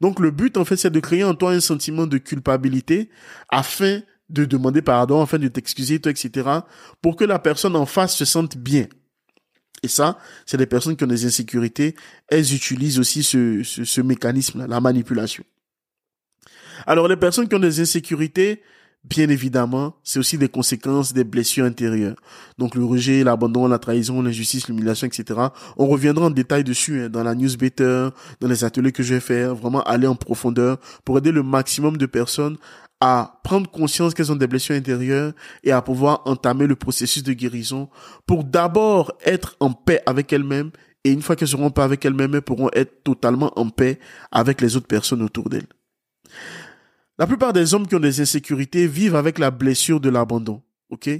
[0.00, 3.08] Donc le but, en fait, c'est de créer en toi un sentiment de culpabilité
[3.48, 6.50] afin de demander pardon, afin de t'excuser, etc.,
[7.00, 8.88] pour que la personne en face se sente bien.
[9.84, 11.94] Et ça, c'est des personnes qui ont des insécurités,
[12.26, 15.44] elles utilisent aussi ce, ce, ce mécanisme-là, la manipulation.
[16.84, 18.60] Alors les personnes qui ont des insécurités,
[19.04, 22.16] bien évidemment, c'est aussi des conséquences des blessures intérieures.
[22.58, 25.40] Donc le rejet, l'abandon, la trahison, l'injustice, l'humiliation, etc.
[25.76, 28.10] On reviendra en détail dessus hein, dans la newsletter,
[28.40, 31.96] dans les ateliers que je vais faire, vraiment aller en profondeur pour aider le maximum
[31.96, 32.56] de personnes
[33.00, 35.32] à prendre conscience qu'elles ont des blessures intérieures
[35.64, 37.88] et à pouvoir entamer le processus de guérison
[38.26, 40.70] pour d'abord être en paix avec elles-mêmes
[41.04, 43.98] et une fois qu'elles seront en paix avec elles-mêmes, elles pourront être totalement en paix
[44.30, 45.66] avec les autres personnes autour d'elles.
[47.20, 50.62] La plupart des hommes qui ont des insécurités vivent avec la blessure de l'abandon.
[50.88, 51.10] Ok?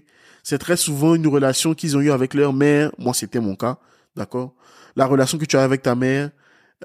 [0.43, 2.91] C'est très souvent une relation qu'ils ont eue avec leur mère.
[2.97, 3.77] Moi, c'était mon cas.
[4.17, 4.55] D'accord?
[4.97, 6.31] La relation que tu as avec ta mère.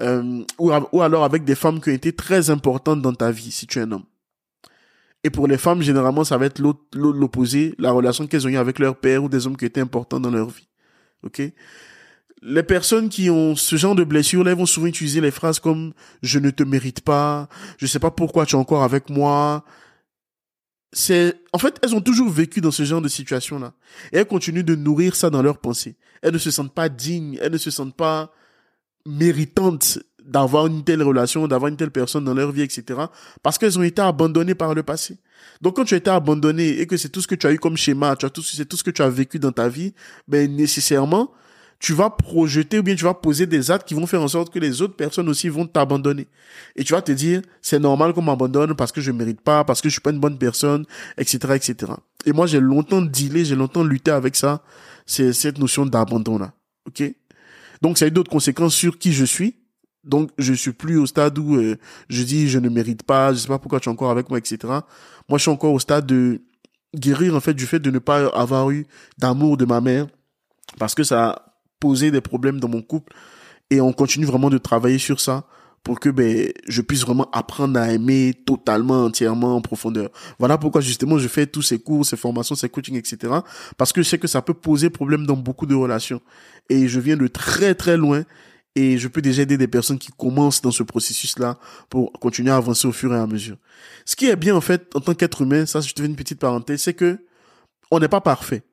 [0.02, 3.66] Euh, ou, alors avec des femmes qui ont été très importantes dans ta vie, si
[3.66, 4.04] tu es un homme.
[5.24, 6.60] Et pour les femmes, généralement, ça va être
[6.92, 10.20] l'opposé, la relation qu'elles ont eue avec leur père ou des hommes qui étaient importants
[10.20, 10.68] dans leur vie.
[12.46, 15.92] Les personnes qui ont ce genre de blessures là vont souvent utiliser les phrases comme
[16.22, 19.64] je ne te mérite pas, je sais pas pourquoi tu es encore avec moi.
[20.92, 23.74] c'est, en fait, elles ont toujours vécu dans ce genre de situation-là.
[24.12, 25.96] Et elles continuent de nourrir ça dans leurs pensées.
[26.22, 28.32] Elles ne se sentent pas dignes, elles ne se sentent pas
[29.04, 33.00] méritantes d'avoir une telle relation, d'avoir une telle personne dans leur vie, etc.
[33.42, 35.18] Parce qu'elles ont été abandonnées par le passé.
[35.60, 37.58] Donc quand tu as été abandonné et que c'est tout ce que tu as eu
[37.58, 39.94] comme schéma, tu as tout, c'est tout ce que tu as vécu dans ta vie,
[40.28, 41.32] ben nécessairement,
[41.78, 44.52] tu vas projeter ou bien tu vas poser des actes qui vont faire en sorte
[44.52, 46.26] que les autres personnes aussi vont t'abandonner.
[46.74, 49.80] Et tu vas te dire, c'est normal qu'on m'abandonne parce que je mérite pas, parce
[49.80, 50.86] que je suis pas une bonne personne,
[51.18, 51.92] etc., etc.
[52.24, 54.62] Et moi, j'ai longtemps dealé, j'ai longtemps lutté avec ça,
[55.04, 56.52] c'est cette notion d'abandon-là.
[56.86, 57.02] OK?
[57.82, 59.56] Donc, ça a eu d'autres conséquences sur qui je suis.
[60.02, 61.76] Donc, je suis plus au stade où euh,
[62.08, 64.38] je dis, je ne mérite pas, je sais pas pourquoi tu es encore avec moi,
[64.38, 64.58] etc.
[65.28, 66.40] Moi, je suis encore au stade de
[66.94, 68.86] guérir, en fait, du fait de ne pas avoir eu
[69.18, 70.06] d'amour de ma mère
[70.78, 73.12] parce que ça poser des problèmes dans mon couple
[73.70, 75.44] et on continue vraiment de travailler sur ça
[75.82, 80.10] pour que ben je puisse vraiment apprendre à aimer totalement entièrement en profondeur.
[80.40, 83.34] Voilà pourquoi justement je fais tous ces cours ces formations ces coachings etc
[83.76, 86.20] parce que je sais que ça peut poser problème dans beaucoup de relations.
[86.68, 88.24] Et je viens de très très loin
[88.74, 91.56] et je peux déjà aider des personnes qui commencent dans ce processus là
[91.88, 93.56] pour continuer à avancer au fur et à mesure.
[94.04, 96.16] Ce qui est bien en fait en tant qu'être humain ça je te fais une
[96.16, 97.18] petite parenthèse c'est que
[97.92, 98.64] on n'est pas parfait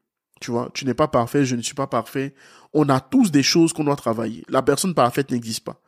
[0.43, 2.33] tu vois, tu n'es pas parfait, je ne suis pas parfait.
[2.73, 4.43] On a tous des choses qu'on doit travailler.
[4.49, 5.79] La personne parfaite n'existe pas.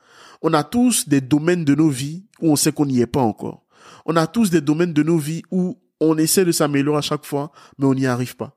[0.41, 3.19] On a tous des domaines de nos vies où on sait qu'on n'y est pas
[3.19, 3.65] encore.
[4.05, 7.25] On a tous des domaines de nos vies où on essaie de s'améliorer à chaque
[7.25, 8.55] fois, mais on n'y arrive pas.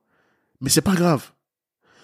[0.61, 1.33] Mais c'est pas grave.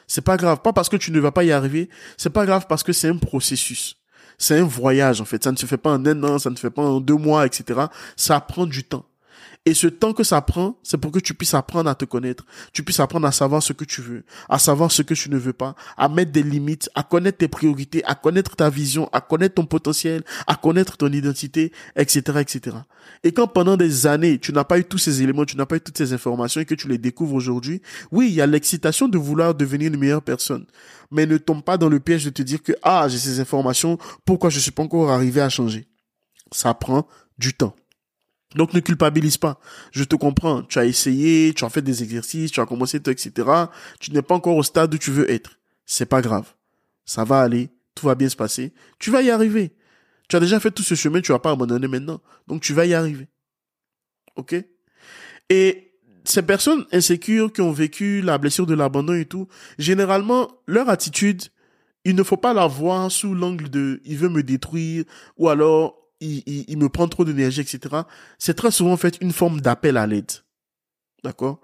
[0.09, 0.61] C'est pas grave.
[0.61, 1.89] Pas parce que tu ne vas pas y arriver.
[2.17, 3.97] C'est pas grave parce que c'est un processus.
[4.39, 5.45] C'est un voyage, en fait.
[5.45, 7.17] Ça ne se fait pas en un an, ça ne se fait pas en deux
[7.17, 7.83] mois, etc.
[8.17, 9.07] Ça prend du temps.
[9.67, 12.45] Et ce temps que ça prend, c'est pour que tu puisses apprendre à te connaître,
[12.75, 15.39] tu puisses apprendre à savoir ce que tu veux, à savoir ce que tu ne
[15.39, 19.23] veux pas, à mettre des limites, à connaître tes priorités, à connaître ta vision, à
[19.23, 22.77] connaître ton potentiel, à connaître ton identité, etc., etc.
[23.23, 25.77] Et quand pendant des années, tu n'as pas eu tous ces éléments, tu n'as pas
[25.77, 27.81] eu toutes ces informations et que tu les découvres aujourd'hui,
[28.13, 30.67] oui, il y a l'excitation de vouloir devenir une meilleure personne.
[31.11, 33.97] Mais ne tombe pas dans le piège de te dire que, ah, j'ai ces informations,
[34.27, 35.89] pourquoi je suis pas encore arrivé à changer?
[36.53, 37.07] Ça prend
[37.39, 37.75] du temps.
[38.55, 39.61] Donc ne culpabilise pas.
[39.93, 40.63] Je te comprends.
[40.63, 43.31] Tu as essayé, tu as fait des exercices, tu as commencé, etc.
[44.01, 45.59] Tu n'es pas encore au stade où tu veux être.
[45.87, 46.55] C'est pas grave.
[47.05, 47.71] Ça va aller.
[47.95, 48.73] Tout va bien se passer.
[48.99, 49.73] Tu vas y arriver.
[50.29, 52.21] Tu as déjà fait tout ce chemin, tu vas pas abandonner maintenant.
[52.47, 53.29] Donc tu vas y arriver.
[54.37, 54.55] Ok?
[55.51, 55.93] Et
[56.25, 59.47] ces personnes insécures qui ont vécu la blessure de l'abandon et tout,
[59.79, 61.43] généralement, leur attitude,
[62.05, 65.05] il ne faut pas la voir sous l'angle de il veut me détruire
[65.37, 68.03] ou alors il, il, me prend trop d'énergie, etc.
[68.39, 70.31] C'est très souvent en fait une forme d'appel à l'aide.
[71.23, 71.61] D'accord?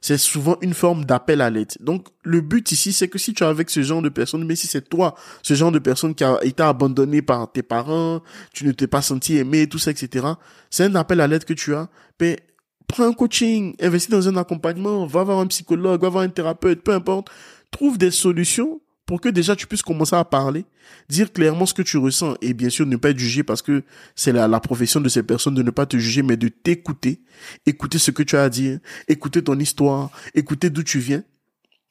[0.00, 1.72] C'est souvent une forme d'appel à l'aide.
[1.78, 4.56] Donc le but ici, c'est que si tu es avec ce genre de personne, mais
[4.56, 8.20] si c'est toi, ce genre de personne qui a été abandonné par tes parents,
[8.52, 10.26] tu ne t'es pas senti aimé, tout ça, etc.
[10.70, 11.88] C'est un appel à l'aide que tu as.
[12.20, 12.40] Mais
[12.88, 16.82] prends un coaching, investis dans un accompagnement, va voir un psychologue, va voir un thérapeute,
[16.82, 17.30] peu importe.
[17.70, 20.64] Trouve des solutions pour que déjà tu puisses commencer à parler,
[21.08, 23.82] dire clairement ce que tu ressens et bien sûr ne pas être jugé parce que
[24.14, 27.20] c'est la, la profession de ces personnes de ne pas te juger mais de t'écouter,
[27.66, 31.24] écouter ce que tu as à dire, écouter ton histoire, écouter d'où tu viens.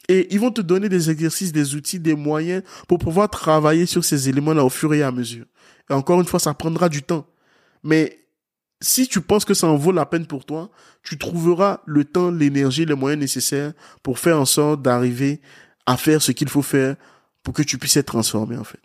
[0.09, 4.03] Et ils vont te donner des exercices, des outils, des moyens pour pouvoir travailler sur
[4.03, 5.45] ces éléments-là au fur et à mesure.
[5.89, 7.27] Et encore une fois, ça prendra du temps.
[7.83, 8.19] Mais
[8.81, 10.71] si tu penses que ça en vaut la peine pour toi,
[11.03, 15.39] tu trouveras le temps, l'énergie, les moyens nécessaires pour faire en sorte d'arriver
[15.85, 16.95] à faire ce qu'il faut faire
[17.43, 18.81] pour que tu puisses être transformé, en fait.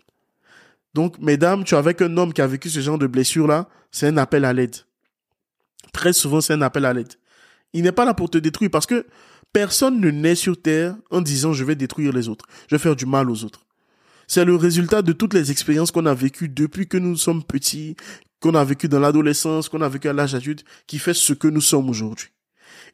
[0.95, 4.09] Donc, mesdames, tu es avec un homme qui a vécu ce genre de blessure-là, c'est
[4.09, 4.77] un appel à l'aide.
[5.93, 7.15] Très souvent, c'est un appel à l'aide.
[7.73, 9.07] Il n'est pas là pour te détruire parce que
[9.53, 12.97] personne ne naît sur Terre en disant je vais détruire les autres, je vais faire
[12.97, 13.67] du mal aux autres.
[14.27, 17.97] C'est le résultat de toutes les expériences qu'on a vécues depuis que nous sommes petits,
[18.41, 21.49] qu'on a vécu dans l'adolescence, qu'on a vécu à l'âge adulte, qui fait ce que
[21.49, 22.29] nous sommes aujourd'hui.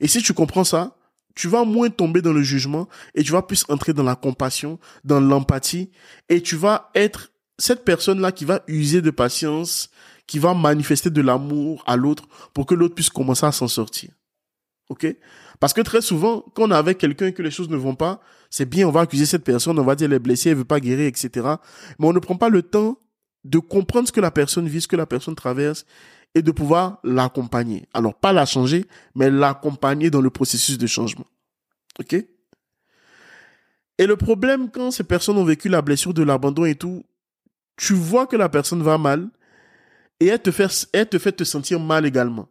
[0.01, 0.97] Et si tu comprends ça,
[1.35, 4.79] tu vas moins tomber dans le jugement et tu vas plus entrer dans la compassion,
[5.05, 5.91] dans l'empathie
[6.29, 9.91] et tu vas être cette personne-là qui va user de patience,
[10.27, 14.11] qui va manifester de l'amour à l'autre pour que l'autre puisse commencer à s'en sortir.
[14.89, 15.07] OK?
[15.61, 17.95] Parce que très souvent, quand on est avec quelqu'un et que les choses ne vont
[17.95, 20.57] pas, c'est bien, on va accuser cette personne, on va dire elle est blessée, elle
[20.57, 21.31] veut pas guérir, etc.
[21.99, 22.99] Mais on ne prend pas le temps
[23.45, 25.87] de comprendre ce que la personne vit, ce que la personne traverse
[26.35, 27.87] et de pouvoir l'accompagner.
[27.93, 31.27] Alors, pas la changer, mais l'accompagner dans le processus de changement.
[31.99, 32.15] OK?
[33.99, 37.05] Et le problème, quand ces personnes ont vécu la blessure de l'abandon et tout,
[37.77, 39.29] tu vois que la personne va mal
[40.21, 42.49] et elle te fait, elle te fait te sentir mal également.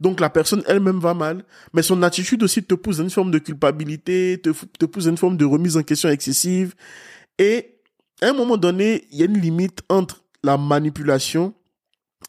[0.00, 3.30] Donc la personne elle-même va mal, mais son attitude aussi te pousse à une forme
[3.30, 6.74] de culpabilité, te, te pousse à une forme de remise en question excessive.
[7.38, 7.78] Et
[8.20, 11.54] à un moment donné, il y a une limite entre la manipulation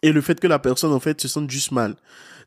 [0.04, 1.96] et le fait que la personne en fait se sente juste mal.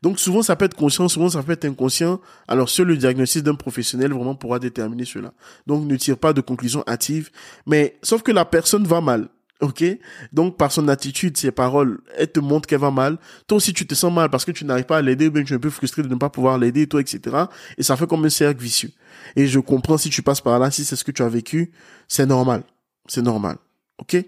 [0.03, 2.21] Donc souvent ça peut être conscient, souvent ça peut être inconscient.
[2.47, 5.33] Alors seul le diagnostic d'un professionnel vraiment pourra déterminer cela.
[5.65, 7.31] Donc ne tire pas de conclusion hâtive,
[7.65, 9.27] mais sauf que la personne va mal.
[9.59, 9.83] Ok,
[10.31, 13.17] donc par son attitude, ses paroles, elle te montre qu'elle va mal.
[13.47, 15.43] Toi aussi, tu te sens mal parce que tu n'arrives pas à l'aider, ou bien
[15.43, 17.35] tu es un peu frustré de ne pas pouvoir l'aider, toi, etc.
[17.75, 18.91] Et ça fait comme un cercle vicieux.
[19.35, 21.71] Et je comprends si tu passes par là, si c'est ce que tu as vécu,
[22.07, 22.61] c'est normal,
[23.07, 23.57] c'est normal.
[23.97, 24.23] Ok?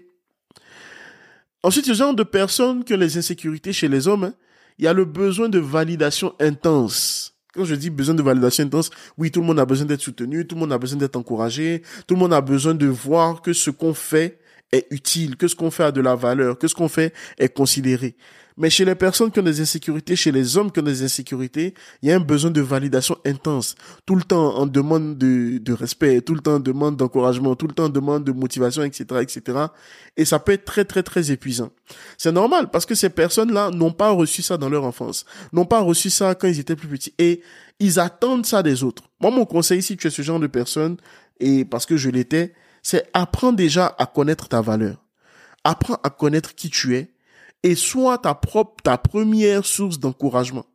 [1.62, 4.34] Ensuite, ce genre de personnes que les insécurités chez les hommes, hein,
[4.78, 7.34] il y a le besoin de validation intense.
[7.52, 10.46] Quand je dis besoin de validation intense, oui, tout le monde a besoin d'être soutenu,
[10.46, 13.52] tout le monde a besoin d'être encouragé, tout le monde a besoin de voir que
[13.52, 14.38] ce qu'on fait
[14.72, 17.50] est utile, que ce qu'on fait a de la valeur, que ce qu'on fait est
[17.50, 18.16] considéré.
[18.60, 21.72] Mais chez les personnes qui ont des insécurités, chez les hommes qui ont des insécurités,
[22.02, 23.74] il y a un besoin de validation intense.
[24.04, 27.72] Tout le temps, on demande de, respect, tout le temps, on demande d'encouragement, tout le
[27.72, 29.58] temps, on demande de motivation, etc., etc.
[30.18, 31.70] Et ça peut être très, très, très épuisant.
[32.18, 35.80] C'est normal parce que ces personnes-là n'ont pas reçu ça dans leur enfance, n'ont pas
[35.80, 37.40] reçu ça quand ils étaient plus petits et
[37.78, 39.04] ils attendent ça des autres.
[39.22, 40.98] Moi, mon conseil, si tu es ce genre de personne,
[41.38, 45.02] et parce que je l'étais, c'est apprends déjà à connaître ta valeur.
[45.64, 47.10] Apprends à connaître qui tu es
[47.62, 50.66] et sois ta propre, ta première source d'encouragement.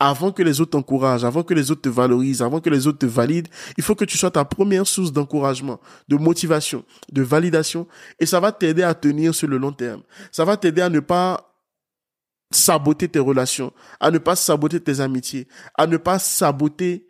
[0.00, 2.98] Avant que les autres t'encouragent, avant que les autres te valorisent, avant que les autres
[2.98, 7.88] te valident, il faut que tu sois ta première source d'encouragement, de motivation, de validation,
[8.20, 10.02] et ça va t'aider à tenir sur le long terme.
[10.30, 11.48] Ça va t'aider à ne pas
[12.52, 17.08] saboter tes relations, à ne pas saboter tes amitiés, à ne pas saboter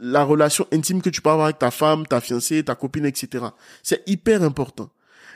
[0.00, 3.46] la relation intime que tu peux avoir avec ta femme, ta fiancée, ta copine, etc.
[3.82, 4.90] C'est hyper important.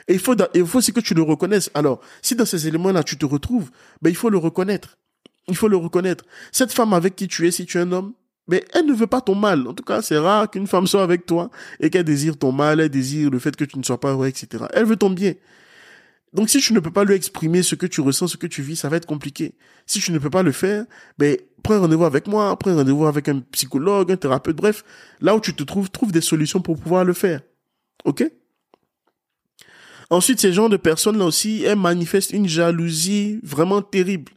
[0.07, 1.69] Et il faut, il faut aussi que tu le reconnaisses.
[1.73, 4.97] Alors, si dans ces éléments-là, tu te retrouves, ben, il faut le reconnaître.
[5.47, 6.25] Il faut le reconnaître.
[6.51, 8.13] Cette femme avec qui tu es, si tu es un homme,
[8.47, 9.67] mais elle ne veut pas ton mal.
[9.67, 12.79] En tout cas, c'est rare qu'une femme soit avec toi et qu'elle désire ton mal,
[12.79, 14.65] elle désire le fait que tu ne sois pas heureux, etc.
[14.73, 15.33] Elle veut ton bien.
[16.33, 18.61] Donc, si tu ne peux pas lui exprimer ce que tu ressens, ce que tu
[18.61, 19.53] vis, ça va être compliqué.
[19.85, 20.85] Si tu ne peux pas le faire,
[21.17, 24.83] ben, prends rendez-vous avec moi, prends rendez-vous avec un psychologue, un thérapeute, bref,
[25.21, 27.41] là où tu te trouves, trouve des solutions pour pouvoir le faire.
[28.03, 28.23] OK?
[30.13, 34.31] Ensuite, ces gens de personnes-là aussi, elles manifestent une jalousie vraiment terrible.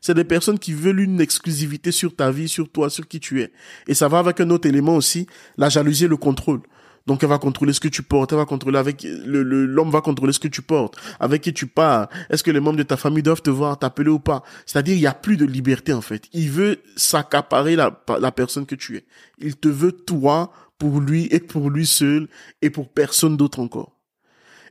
[0.00, 3.42] C'est des personnes qui veulent une exclusivité sur ta vie, sur toi, sur qui tu
[3.42, 3.50] es.
[3.88, 6.60] Et ça va avec un autre élément aussi, la jalousie et le contrôle.
[7.08, 10.00] Donc elle va contrôler ce que tu portes, elle va contrôler avec le l'homme va
[10.00, 12.08] contrôler ce que tu portes, avec qui tu pars.
[12.30, 14.44] Est-ce que les membres de ta famille doivent te voir t'appeler ou pas?
[14.64, 16.28] C'est-à-dire il y a plus de liberté en fait.
[16.34, 19.04] Il veut s'accaparer la personne que tu es.
[19.38, 22.28] Il te veut toi pour lui et pour lui seul
[22.62, 23.95] et pour personne d'autre encore.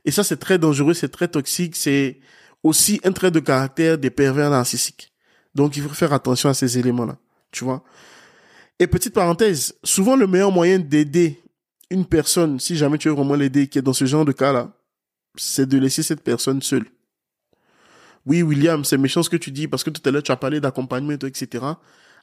[0.06, 2.20] Et ça, c'est très dangereux, c'est très toxique, c'est
[2.62, 5.12] aussi un trait de caractère des pervers narcissiques.
[5.54, 7.18] Donc, il faut faire attention à ces éléments-là,
[7.50, 7.82] tu vois.
[8.78, 11.42] Et petite parenthèse, souvent le meilleur moyen d'aider
[11.90, 14.72] une personne, si jamais tu veux vraiment l'aider, qui est dans ce genre de cas-là,
[15.36, 16.86] c'est de laisser cette personne seule.
[18.26, 20.36] Oui, William, c'est méchant ce que tu dis parce que tout à l'heure tu as
[20.36, 21.64] parlé d'accompagnement, etc.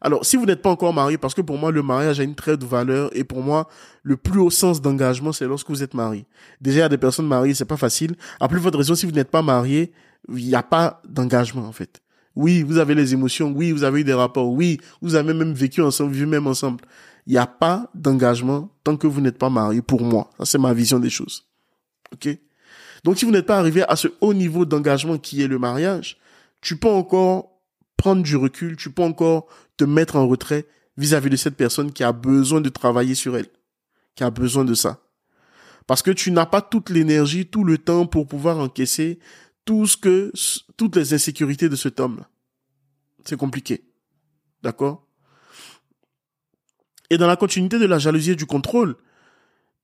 [0.03, 2.35] Alors, si vous n'êtes pas encore marié, parce que pour moi, le mariage a une
[2.35, 3.69] très de valeur et pour moi,
[4.03, 6.25] le plus haut sens d'engagement, c'est lorsque vous êtes marié.
[6.59, 8.15] Déjà, il y a des personnes mariées, c'est pas facile.
[8.41, 9.93] À plus votre raison, si vous n'êtes pas marié,
[10.27, 12.01] il n'y a pas d'engagement, en fait.
[12.35, 13.53] Oui, vous avez les émotions.
[13.55, 14.51] Oui, vous avez eu des rapports.
[14.51, 16.83] Oui, vous avez même vécu ensemble, vécu même ensemble.
[17.25, 20.29] Il n'y a pas d'engagement tant que vous n'êtes pas marié pour moi.
[20.39, 21.45] Ça, c'est ma vision des choses.
[22.11, 22.27] OK?
[23.05, 26.17] Donc, si vous n'êtes pas arrivé à ce haut niveau d'engagement qui est le mariage,
[26.59, 27.52] tu peux encore
[28.03, 32.03] prendre du recul, tu peux encore te mettre en retrait vis-à-vis de cette personne qui
[32.03, 33.47] a besoin de travailler sur elle,
[34.15, 35.07] qui a besoin de ça.
[35.87, 39.19] Parce que tu n'as pas toute l'énergie, tout le temps pour pouvoir encaisser
[39.63, 40.33] tout ce que,
[40.75, 42.27] toutes les insécurités de cet homme-là.
[43.23, 43.85] C'est compliqué.
[44.63, 45.07] D'accord?
[47.09, 48.97] Et dans la continuité de la jalousie et du contrôle,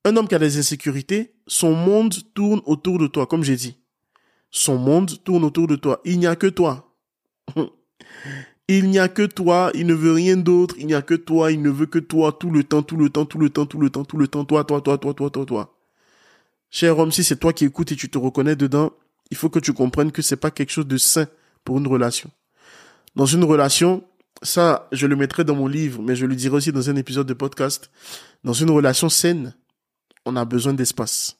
[0.04, 3.78] un homme qui a des insécurités, son monde tourne autour de toi, comme j'ai dit.
[4.50, 6.02] Son monde tourne autour de toi.
[6.04, 6.94] Il n'y a que toi.
[8.68, 11.50] Il n'y a que toi, il ne veut rien d'autre, il n'y a que toi,
[11.50, 13.78] il ne veut que toi tout le temps, tout le temps, tout le temps, tout
[13.80, 15.76] le temps, tout le temps, toi, toi, toi, toi, toi, toi, toi.
[16.70, 18.92] Cher homme, si c'est toi qui écoutes et tu te reconnais dedans,
[19.30, 21.26] il faut que tu comprennes que c'est pas quelque chose de sain
[21.64, 22.30] pour une relation.
[23.16, 24.04] Dans une relation,
[24.42, 27.26] ça, je le mettrai dans mon livre, mais je le dirai aussi dans un épisode
[27.26, 27.90] de podcast.
[28.44, 29.54] Dans une relation saine,
[30.24, 31.38] on a besoin d'espace.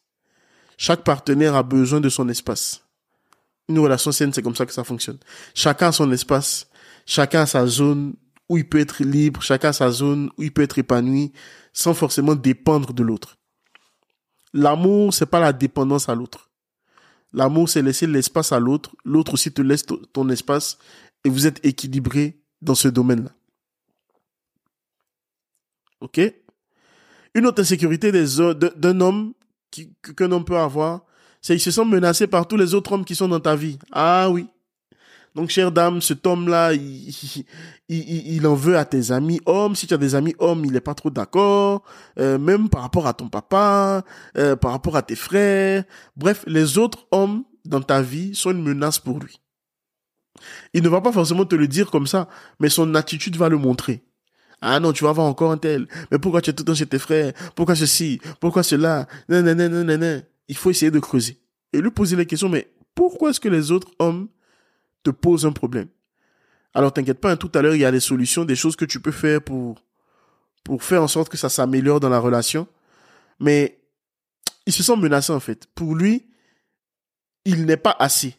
[0.76, 2.82] Chaque partenaire a besoin de son espace.
[3.70, 5.18] Une relation saine, c'est comme ça que ça fonctionne.
[5.54, 6.66] Chacun a son espace,
[7.06, 8.14] chacun a sa zone
[8.48, 11.33] où il peut être libre, chacun a sa zone où il peut être épanoui,
[11.72, 13.38] sans forcément dépendre de l'autre.
[14.52, 16.50] L'amour, c'est pas la dépendance à l'autre.
[17.33, 20.76] L'amour, c'est laisser l'espace à l'autre, l'autre aussi te laisse ton espace,
[21.24, 23.30] et vous êtes équilibré dans ce domaine-là.
[26.00, 26.20] Ok?
[27.35, 29.33] Une autre insécurité d'un homme
[29.70, 31.04] qu'un homme peut avoir,
[31.40, 33.79] c'est qu'il se sent menacé par tous les autres hommes qui sont dans ta vie.
[33.92, 34.46] Ah oui.
[35.35, 37.09] Donc, chère dame, cet homme-là, il,
[37.88, 39.76] il, il, en veut à tes amis hommes.
[39.76, 41.85] Si tu as des amis hommes, il est pas trop d'accord.
[42.18, 44.05] Euh, même par rapport à ton papa,
[44.37, 45.85] euh, par rapport à tes frères.
[46.16, 49.40] Bref, les autres hommes dans ta vie sont une menace pour lui.
[50.74, 53.59] Il ne va pas forcément te le dire comme ça, mais son attitude va le
[53.59, 54.03] montrer.
[54.61, 55.87] Ah non, tu vas avoir encore un tel.
[56.11, 57.33] Mais pourquoi tu es tout le temps chez tes frères?
[57.55, 58.20] Pourquoi ceci?
[58.40, 59.07] Pourquoi cela?
[59.29, 60.22] Non, non, non, non, non.
[60.50, 61.38] Il faut essayer de creuser.
[61.72, 64.28] Et lui poser la question, mais pourquoi est-ce que les autres hommes
[65.04, 65.86] te posent un problème?
[66.74, 68.84] Alors t'inquiète pas, hein, tout à l'heure, il y a des solutions, des choses que
[68.84, 69.80] tu peux faire pour,
[70.64, 72.66] pour faire en sorte que ça s'améliore dans la relation.
[73.38, 73.80] Mais
[74.66, 75.68] il se sent menacé en fait.
[75.72, 76.26] Pour lui,
[77.44, 78.34] il n'est pas assez.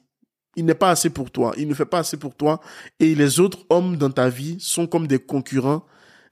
[0.58, 1.54] Il n'est pas assez pour toi.
[1.56, 2.60] Il ne fait pas assez pour toi.
[3.00, 5.86] Et les autres hommes dans ta vie sont comme des concurrents,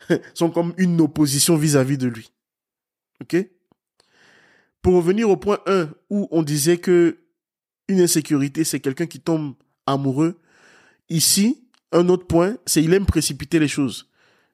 [0.34, 2.34] sont comme une opposition vis-à-vis de lui.
[3.22, 3.38] OK?
[4.82, 7.18] Pour revenir au point 1 où on disait que
[7.88, 10.39] une insécurité, c'est quelqu'un qui tombe amoureux.
[11.10, 14.10] Ici, un autre point, c'est il aime précipiter les choses.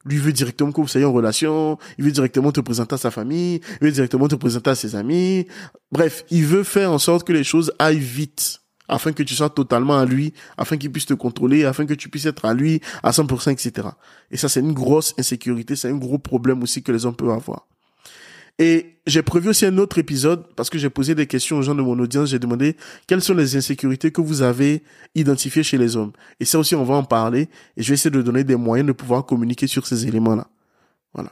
[0.06, 3.12] Lui veut directement que vous soyez en relation, il veut directement te présenter à sa
[3.12, 5.48] famille, il veut directement te présenter à ses amis.
[5.92, 9.50] Bref, il veut faire en sorte que les choses aillent vite afin que tu sois
[9.50, 12.82] totalement à lui, afin qu'il puisse te contrôler, afin que tu puisses être à lui
[13.02, 13.88] à 100%, etc.
[14.30, 17.32] Et ça, c'est une grosse insécurité, c'est un gros problème aussi que les hommes peuvent
[17.32, 17.68] avoir.
[18.58, 21.76] Et j'ai prévu aussi un autre épisode parce que j'ai posé des questions aux gens
[21.76, 22.30] de mon audience.
[22.30, 24.82] J'ai demandé quelles sont les insécurités que vous avez
[25.14, 26.14] identifiées chez les hommes.
[26.40, 27.50] Et ça aussi, on va en parler.
[27.76, 30.48] Et je vais essayer de donner des moyens de pouvoir communiquer sur ces éléments-là.
[31.14, 31.32] Voilà.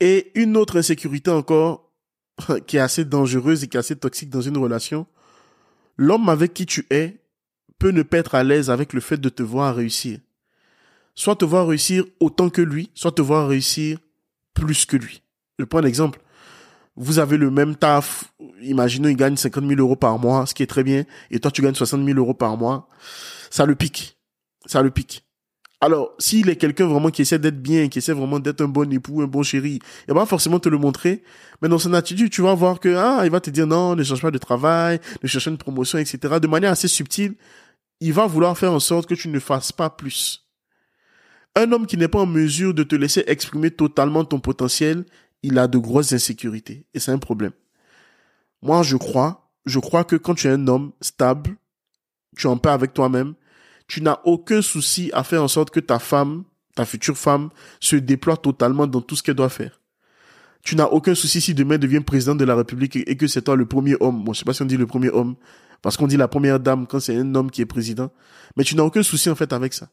[0.00, 1.92] Et une autre insécurité encore
[2.66, 5.06] qui est assez dangereuse et qui est assez toxique dans une relation,
[5.96, 7.20] l'homme avec qui tu es
[7.78, 10.18] peut ne pas être à l'aise avec le fait de te voir réussir.
[11.18, 13.98] Soit te voir réussir autant que lui, soit te voir réussir
[14.54, 15.20] plus que lui.
[15.58, 16.20] Je prends un exemple.
[16.94, 18.32] Vous avez le même taf.
[18.62, 21.02] Imaginons, il gagne 50 000 euros par mois, ce qui est très bien.
[21.32, 22.88] Et toi, tu gagnes 60 000 euros par mois.
[23.50, 24.16] Ça le pique.
[24.64, 25.24] Ça le pique.
[25.80, 28.88] Alors, s'il est quelqu'un vraiment qui essaie d'être bien, qui essaie vraiment d'être un bon
[28.92, 31.24] époux, un bon chéri, il va forcément te le montrer.
[31.60, 34.04] Mais dans son attitude, tu vas voir que, ah, il va te dire non, ne
[34.04, 36.38] cherche pas de travail, ne cherche une promotion, etc.
[36.40, 37.34] De manière assez subtile,
[37.98, 40.47] il va vouloir faire en sorte que tu ne fasses pas plus.
[41.56, 45.04] Un homme qui n'est pas en mesure de te laisser exprimer totalement ton potentiel,
[45.42, 46.86] il a de grosses insécurités.
[46.94, 47.52] Et c'est un problème.
[48.62, 51.56] Moi, je crois, je crois que quand tu es un homme stable,
[52.36, 53.34] tu es en paix avec toi-même,
[53.86, 57.96] tu n'as aucun souci à faire en sorte que ta femme, ta future femme, se
[57.96, 59.80] déploie totalement dans tout ce qu'elle doit faire.
[60.62, 63.56] Tu n'as aucun souci si demain devient président de la République et que c'est toi
[63.56, 64.24] le premier homme.
[64.24, 65.36] Bon, je sais pas si on dit le premier homme,
[65.82, 68.10] parce qu'on dit la première dame quand c'est un homme qui est président.
[68.56, 69.88] Mais tu n'as aucun souci en fait avec ça.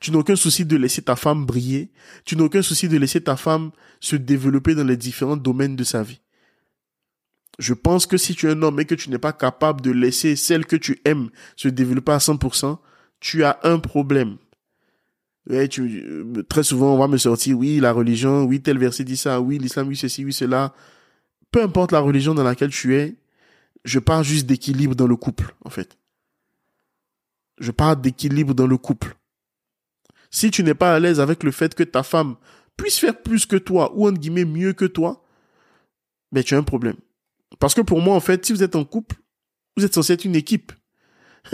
[0.00, 1.90] Tu n'as aucun souci de laisser ta femme briller.
[2.24, 5.84] Tu n'as aucun souci de laisser ta femme se développer dans les différents domaines de
[5.84, 6.20] sa vie.
[7.58, 9.90] Je pense que si tu es un homme et que tu n'es pas capable de
[9.90, 12.78] laisser celle que tu aimes se développer à 100%,
[13.20, 14.36] tu as un problème.
[15.50, 15.66] Euh,
[16.48, 19.58] très souvent, on va me sortir, oui, la religion, oui, tel verset dit ça, oui,
[19.58, 20.74] l'islam, oui, ceci, oui, cela.
[21.50, 23.16] Peu importe la religion dans laquelle tu es,
[23.84, 25.98] je parle juste d'équilibre dans le couple, en fait.
[27.58, 29.16] Je parle d'équilibre dans le couple.
[30.32, 32.36] Si tu n'es pas à l'aise avec le fait que ta femme
[32.76, 35.24] puisse faire plus que toi, ou en guillemets mieux que toi,
[36.32, 36.96] ben, tu as un problème.
[37.60, 39.16] Parce que pour moi, en fait, si vous êtes en couple,
[39.76, 40.72] vous êtes censé être une équipe.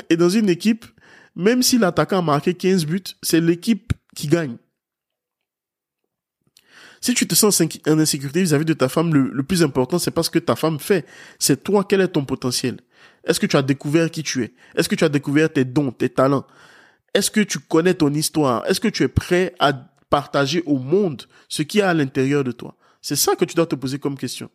[0.09, 0.87] Et dans une équipe,
[1.35, 4.57] même si l'attaquant a marqué 15 buts, c'est l'équipe qui gagne.
[7.01, 10.23] Si tu te sens en insécurité vis-à-vis de ta femme, le, plus important, c'est pas
[10.23, 11.07] ce que ta femme fait.
[11.39, 12.79] C'est toi, quel est ton potentiel?
[13.25, 14.53] Est-ce que tu as découvert qui tu es?
[14.75, 16.47] Est-ce que tu as découvert tes dons, tes talents?
[17.15, 18.67] Est-ce que tu connais ton histoire?
[18.67, 19.73] Est-ce que tu es prêt à
[20.11, 22.77] partager au monde ce qui est à l'intérieur de toi?
[23.01, 24.51] C'est ça que tu dois te poser comme question.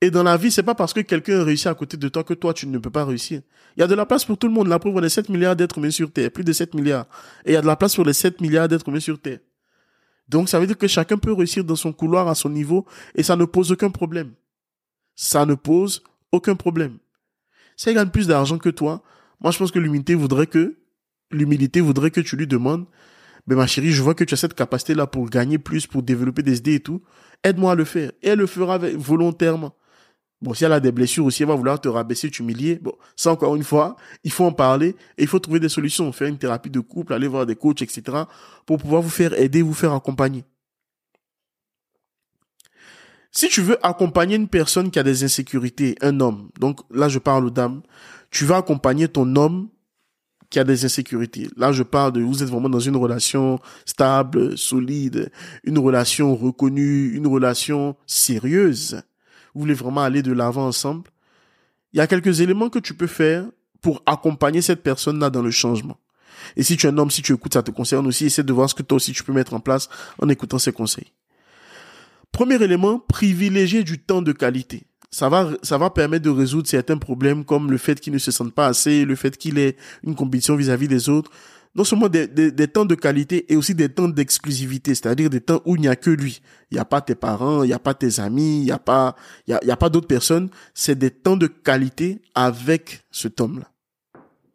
[0.00, 2.34] Et dans la vie, c'est pas parce que quelqu'un réussit à côté de toi que
[2.34, 3.40] toi, tu ne peux pas réussir.
[3.76, 4.68] Il y a de la place pour tout le monde.
[4.68, 6.30] La preuve, on est 7 milliards d'êtres humains sur Terre.
[6.30, 7.06] Plus de 7 milliards.
[7.44, 9.38] Et il y a de la place pour les 7 milliards d'êtres humains sur Terre.
[10.28, 13.22] Donc, ça veut dire que chacun peut réussir dans son couloir à son niveau et
[13.22, 14.32] ça ne pose aucun problème.
[15.14, 16.98] Ça ne pose aucun problème.
[17.76, 19.02] Si elle gagne plus d'argent que toi,
[19.40, 20.76] moi, je pense que l'humilité voudrait que,
[21.30, 22.86] l'humilité voudrait que tu lui demandes,
[23.46, 26.42] mais ma chérie, je vois que tu as cette capacité-là pour gagner plus, pour développer
[26.42, 27.02] des idées et tout.
[27.42, 28.10] Aide-moi à le faire.
[28.22, 29.74] Et elle le fera volontairement.
[30.40, 32.78] Bon, si elle a des blessures aussi, elle va vouloir te rabaisser, t'humilier.
[32.80, 36.10] Bon, ça encore une fois, il faut en parler et il faut trouver des solutions,
[36.12, 38.02] faire une thérapie de couple, aller voir des coachs, etc.
[38.66, 40.44] pour pouvoir vous faire aider, vous faire accompagner.
[43.30, 47.18] Si tu veux accompagner une personne qui a des insécurités, un homme, donc là je
[47.18, 47.82] parle aux dames,
[48.30, 49.68] tu vas accompagner ton homme
[50.54, 51.48] qui a des insécurités.
[51.56, 55.30] Là je parle de vous êtes vraiment dans une relation stable, solide,
[55.64, 59.02] une relation reconnue, une relation sérieuse
[59.54, 61.10] vous voulez vraiment aller de l'avant ensemble,
[61.92, 63.46] il y a quelques éléments que tu peux faire
[63.80, 65.98] pour accompagner cette personne-là dans le changement.
[66.56, 68.26] Et si tu es un homme, si tu écoutes, ça te concerne aussi.
[68.26, 69.88] Essaie de voir ce que toi aussi tu peux mettre en place
[70.20, 71.12] en écoutant ces conseils.
[72.32, 74.86] Premier élément, privilégier du temps de qualité.
[75.14, 78.32] Ça va, ça va permettre de résoudre certains problèmes comme le fait qu'il ne se
[78.32, 81.30] sente pas assez, le fait qu'il ait une compétition vis-à-vis des autres.
[81.76, 82.26] Non seulement des,
[82.66, 85.94] temps de qualité et aussi des temps d'exclusivité, c'est-à-dire des temps où il n'y a
[85.94, 86.40] que lui.
[86.72, 88.80] Il n'y a pas tes parents, il n'y a pas tes amis, il n'y a
[88.80, 89.14] pas,
[89.46, 90.48] y a, pas d'autres personnes.
[90.74, 93.70] C'est des temps de qualité avec ce homme-là.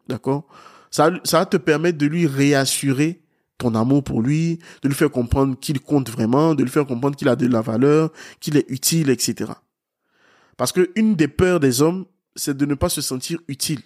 [0.08, 0.46] D'accord?
[0.90, 3.22] Ça, ça va te permettre de lui réassurer
[3.56, 7.16] ton amour pour lui, de lui faire comprendre qu'il compte vraiment, de lui faire comprendre
[7.16, 9.52] qu'il a de la valeur, qu'il est utile, etc.
[10.60, 12.04] Parce que une des peurs des hommes,
[12.36, 13.80] c'est de ne pas se sentir utile.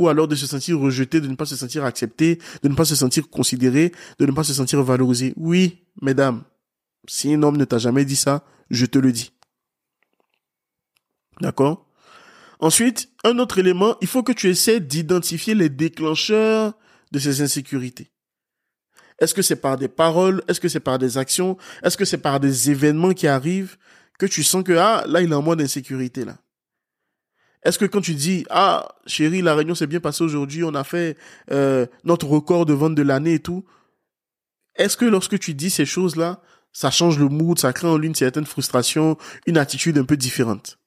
[0.00, 2.84] Ou alors de se sentir rejeté, de ne pas se sentir accepté, de ne pas
[2.84, 5.34] se sentir considéré, de ne pas se sentir valorisé.
[5.36, 6.42] Oui, mesdames,
[7.06, 9.30] si un homme ne t'a jamais dit ça, je te le dis.
[11.40, 11.86] D'accord?
[12.58, 16.72] Ensuite, un autre élément, il faut que tu essaies d'identifier les déclencheurs
[17.12, 18.10] de ces insécurités.
[19.20, 20.42] Est-ce que c'est par des paroles?
[20.48, 21.56] Est-ce que c'est par des actions?
[21.84, 23.76] Est-ce que c'est par des événements qui arrivent?
[24.18, 26.38] Que tu sens que ah là il est en mode insécurité là
[27.62, 30.84] Est-ce que quand tu dis ah chérie la réunion s'est bien passée aujourd'hui on a
[30.84, 31.16] fait
[31.50, 33.64] euh, notre record de vente de l'année et tout
[34.74, 36.42] Est-ce que lorsque tu dis ces choses là
[36.72, 39.16] ça change le mood ça crée en lui une certaine frustration
[39.46, 40.78] une attitude un peu différente?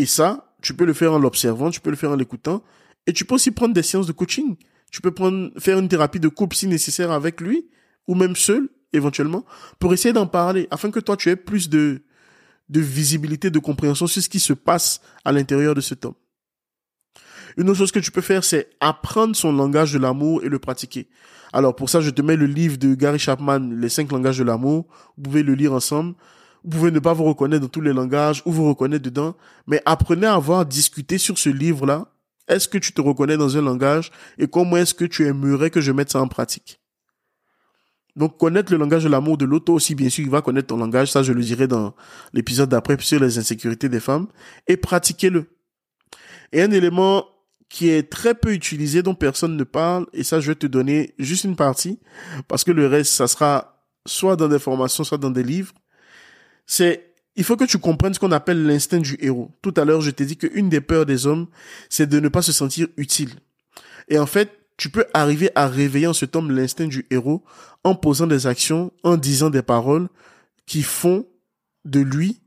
[0.00, 2.62] Et ça, tu peux le faire en l'observant, tu peux le faire en l'écoutant,
[3.06, 4.56] et tu peux aussi prendre des séances de coaching.
[4.90, 7.68] Tu peux prendre, faire une thérapie de couple si nécessaire avec lui,
[8.06, 9.44] ou même seul, éventuellement,
[9.78, 12.02] pour essayer d'en parler, afin que toi, tu aies plus de,
[12.68, 16.14] de visibilité, de compréhension sur ce qui se passe à l'intérieur de cet homme.
[17.56, 20.58] Une autre chose que tu peux faire, c'est apprendre son langage de l'amour et le
[20.58, 21.08] pratiquer.
[21.52, 24.44] Alors pour ça, je te mets le livre de Gary Chapman, Les cinq langages de
[24.44, 24.86] l'amour.
[25.16, 26.14] Vous pouvez le lire ensemble.
[26.62, 29.34] Vous pouvez ne pas vous reconnaître dans tous les langages ou vous reconnaître dedans,
[29.66, 32.06] mais apprenez à avoir discuté sur ce livre-là.
[32.48, 35.80] Est-ce que tu te reconnais dans un langage et comment est-ce que tu aimerais que
[35.80, 36.79] je mette ça en pratique?
[38.16, 40.76] Donc, connaître le langage de l'amour de l'autre aussi, bien sûr, il va connaître ton
[40.76, 41.12] langage.
[41.12, 41.94] Ça, je le dirai dans
[42.32, 44.26] l'épisode d'après sur les insécurités des femmes
[44.66, 45.46] et pratiquez-le.
[46.52, 47.24] Et un élément
[47.68, 51.14] qui est très peu utilisé, dont personne ne parle, et ça, je vais te donner
[51.18, 52.00] juste une partie,
[52.48, 55.72] parce que le reste, ça sera soit dans des formations, soit dans des livres,
[56.66, 57.06] c'est
[57.36, 59.50] il faut que tu comprennes ce qu'on appelle l'instinct du héros.
[59.62, 61.46] Tout à l'heure, je t'ai dit qu'une des peurs des hommes,
[61.88, 63.30] c'est de ne pas se sentir utile.
[64.08, 67.44] Et en fait, tu peux arriver à réveiller en cet homme l'instinct du héros
[67.84, 70.08] en posant des actions, en disant des paroles
[70.64, 71.26] qui font
[71.84, 72.40] de lui,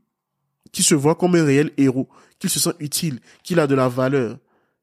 [0.72, 2.08] qui se voit comme un réel héros,
[2.40, 4.36] qu'il se sent utile, qu'il a de la valeur,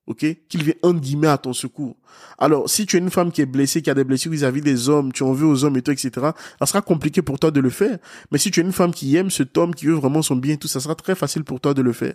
[0.08, 0.26] ok?
[0.48, 1.98] Qu'il vient en guillemets à ton secours.
[2.38, 4.88] Alors, si tu es une femme qui est blessée, qui a des blessures vis-à-vis des
[4.88, 6.10] hommes, tu en veux aux hommes et tout, etc.,
[6.58, 7.98] ça sera compliqué pour toi de le faire.
[8.32, 10.54] Mais si tu es une femme qui aime cet homme, qui veut vraiment son bien
[10.54, 12.14] et tout, ça sera très facile pour toi de le faire.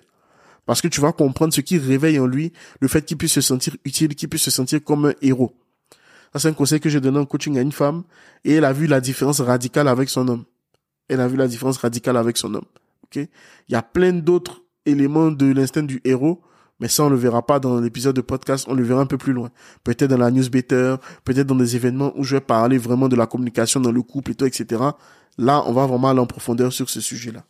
[0.66, 3.40] Parce que tu vas comprendre ce qui réveille en lui le fait qu'il puisse se
[3.40, 5.56] sentir utile, qu'il puisse se sentir comme un héros.
[6.32, 8.02] Ça, c'est un conseil que j'ai donné en coaching à une femme
[8.44, 10.44] et elle a vu la différence radicale avec son homme.
[11.08, 12.66] Elle a vu la différence radicale avec son homme.
[13.04, 13.16] Ok?
[13.16, 16.42] Il y a plein d'autres éléments de l'instinct du héros
[16.78, 19.16] mais ça, on le verra pas dans l'épisode de podcast, on le verra un peu
[19.16, 19.50] plus loin.
[19.82, 23.26] Peut-être dans la newsletter, peut-être dans des événements où je vais parler vraiment de la
[23.26, 24.82] communication dans le couple et tout, etc.
[25.38, 27.44] Là, on va vraiment aller en profondeur sur ce sujet-là.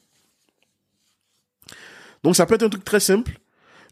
[2.27, 3.39] Donc, ça peut être un truc très simple.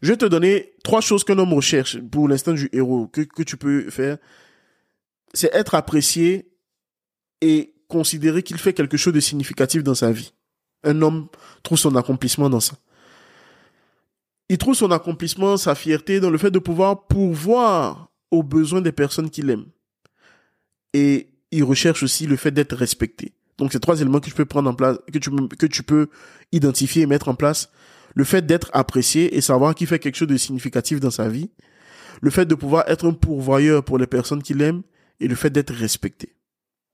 [0.01, 3.43] Je vais te donner trois choses qu'un homme recherche pour l'instant du héros, que, que
[3.43, 4.17] tu peux faire.
[5.33, 6.51] C'est être apprécié
[7.41, 10.33] et considérer qu'il fait quelque chose de significatif dans sa vie.
[10.83, 11.27] Un homme
[11.63, 12.75] trouve son accomplissement dans ça
[14.49, 18.91] il trouve son accomplissement, sa fierté dans le fait de pouvoir pourvoir aux besoins des
[18.91, 19.65] personnes qu'il aime.
[20.93, 23.33] Et il recherche aussi le fait d'être respecté.
[23.57, 26.07] Donc, c'est trois éléments que tu peux prendre en place, que tu, que tu peux
[26.51, 27.71] identifier et mettre en place.
[28.15, 31.51] Le fait d'être apprécié et savoir qu'il fait quelque chose de significatif dans sa vie.
[32.21, 34.81] Le fait de pouvoir être un pourvoyeur pour les personnes qu'il aime
[35.19, 36.33] et le fait d'être respecté.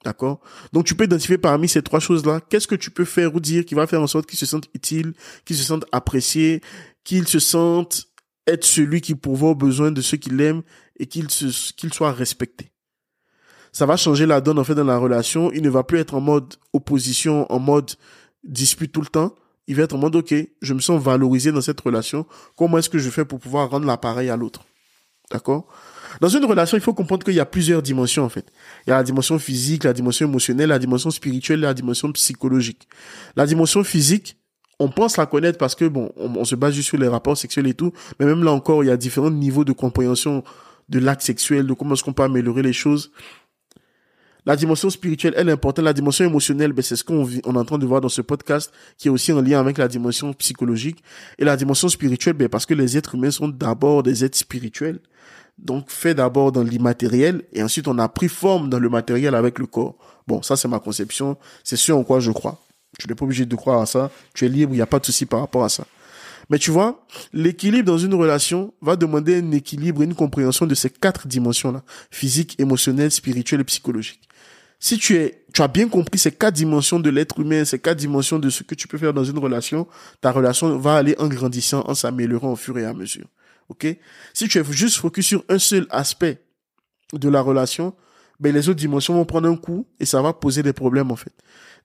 [0.03, 0.41] D'accord?
[0.73, 3.65] Donc tu peux identifier parmi ces trois choses-là, qu'est-ce que tu peux faire ou dire
[3.65, 5.13] qui va faire en sorte qu'il se sente utile,
[5.45, 6.61] qu'il se sente apprécié,
[7.03, 8.07] qu'il se sente
[8.47, 10.63] être celui qui pourvoit aux besoins de ceux qu'il aime
[10.97, 12.71] et qu'il qu'il soit respecté.
[13.71, 15.51] Ça va changer la donne en fait dans la relation.
[15.51, 17.91] Il ne va plus être en mode opposition, en mode
[18.43, 19.35] dispute tout le temps.
[19.71, 22.25] Il va être en mode ok, je me sens valorisé dans cette relation.
[22.57, 24.65] Comment est-ce que je fais pour pouvoir rendre l'appareil à l'autre?
[25.31, 25.65] D'accord?
[26.19, 28.51] Dans une relation, il faut comprendre qu'il y a plusieurs dimensions en fait.
[28.85, 32.89] Il y a la dimension physique, la dimension émotionnelle, la dimension spirituelle, la dimension psychologique.
[33.37, 34.35] La dimension physique,
[34.77, 37.67] on pense la connaître parce que bon, on, se base juste sur les rapports sexuels
[37.67, 40.43] et tout, mais même là encore, il y a différents niveaux de compréhension
[40.89, 43.13] de l'acte sexuel, de comment est-ce qu'on peut améliorer les choses.
[44.45, 45.85] La dimension spirituelle, elle est importante.
[45.85, 48.21] La dimension émotionnelle, ben, c'est ce qu'on on est en train de voir dans ce
[48.21, 51.03] podcast, qui est aussi en lien avec la dimension psychologique.
[51.37, 54.99] Et la dimension spirituelle, ben, parce que les êtres humains sont d'abord des êtres spirituels.
[55.59, 59.59] Donc, fait d'abord dans l'immatériel, et ensuite on a pris forme dans le matériel avec
[59.59, 59.95] le corps.
[60.27, 61.37] Bon, ça c'est ma conception.
[61.63, 62.59] C'est ce en quoi je crois.
[62.97, 64.09] Tu n'es pas obligé de croire à ça.
[64.33, 65.85] Tu es libre, il n'y a pas de souci par rapport à ça.
[66.49, 70.73] Mais tu vois, l'équilibre dans une relation va demander un équilibre et une compréhension de
[70.73, 71.83] ces quatre dimensions-là.
[72.09, 74.30] Physique, émotionnelle, spirituelle et psychologique
[74.83, 77.99] si tu es, tu as bien compris ces quatre dimensions de l'être humain, ces quatre
[77.99, 79.87] dimensions de ce que tu peux faire dans une relation,
[80.19, 83.27] ta relation va aller en grandissant, en s'améliorant au fur et à mesure.
[83.69, 83.85] OK?
[84.33, 86.41] Si tu es juste focus sur un seul aspect
[87.13, 87.93] de la relation,
[88.39, 91.15] ben les autres dimensions vont prendre un coup et ça va poser des problèmes en
[91.15, 91.33] fait.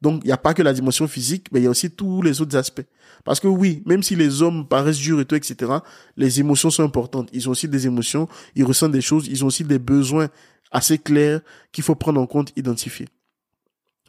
[0.01, 2.23] Donc il n'y a pas que la dimension physique, mais il y a aussi tous
[2.23, 2.87] les autres aspects.
[3.25, 5.71] Parce que oui, même si les hommes paraissent durs et tout, etc.,
[6.17, 7.29] les émotions sont importantes.
[7.33, 10.29] Ils ont aussi des émotions, ils ressentent des choses, ils ont aussi des besoins
[10.71, 11.41] assez clair
[11.73, 13.09] qu'il faut prendre en compte, identifier.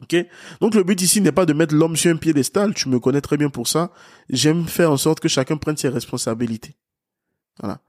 [0.02, 0.14] Ok?
[0.60, 3.20] Donc le but ici n'est pas de mettre l'homme sur un piédestal, tu me connais
[3.20, 3.90] très bien pour ça.
[4.30, 6.76] J'aime faire en sorte que chacun prenne ses responsabilités.
[7.60, 7.80] Voilà.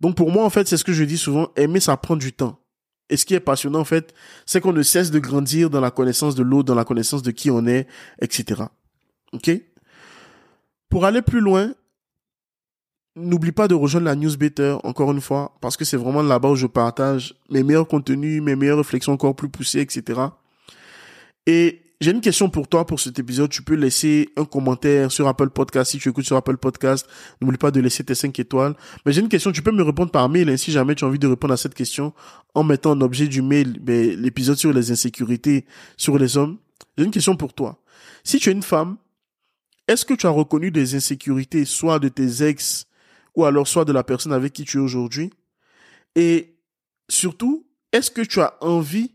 [0.00, 2.32] Donc pour moi, en fait, c'est ce que je dis souvent, aimer, ça prend du
[2.32, 2.60] temps.
[3.08, 4.14] Et ce qui est passionnant, en fait,
[4.46, 7.30] c'est qu'on ne cesse de grandir dans la connaissance de l'autre, dans la connaissance de
[7.30, 7.86] qui on est,
[8.20, 8.64] etc.
[9.32, 9.50] Ok?
[10.88, 11.72] Pour aller plus loin,
[13.16, 16.56] N'oublie pas de rejoindre la newsletter, encore une fois, parce que c'est vraiment là-bas où
[16.56, 20.20] je partage mes meilleurs contenus, mes meilleures réflexions encore plus poussées, etc.
[21.46, 23.48] Et j'ai une question pour toi pour cet épisode.
[23.48, 25.92] Tu peux laisser un commentaire sur Apple Podcast.
[25.92, 27.08] Si tu écoutes sur Apple Podcast,
[27.40, 28.74] n'oublie pas de laisser tes 5 étoiles.
[29.06, 29.50] Mais j'ai une question.
[29.50, 31.56] Tu peux me répondre par mail hein, si jamais tu as envie de répondre à
[31.56, 32.12] cette question
[32.54, 35.64] en mettant en objet du mail ben, l'épisode sur les insécurités
[35.96, 36.58] sur les hommes.
[36.98, 37.80] J'ai une question pour toi.
[38.24, 38.98] Si tu es une femme,
[39.88, 42.85] est-ce que tu as reconnu des insécurités, soit de tes ex,
[43.36, 45.30] ou alors soit de la personne avec qui tu es aujourd'hui
[46.14, 46.56] Et
[47.08, 49.12] surtout, est-ce que tu as envie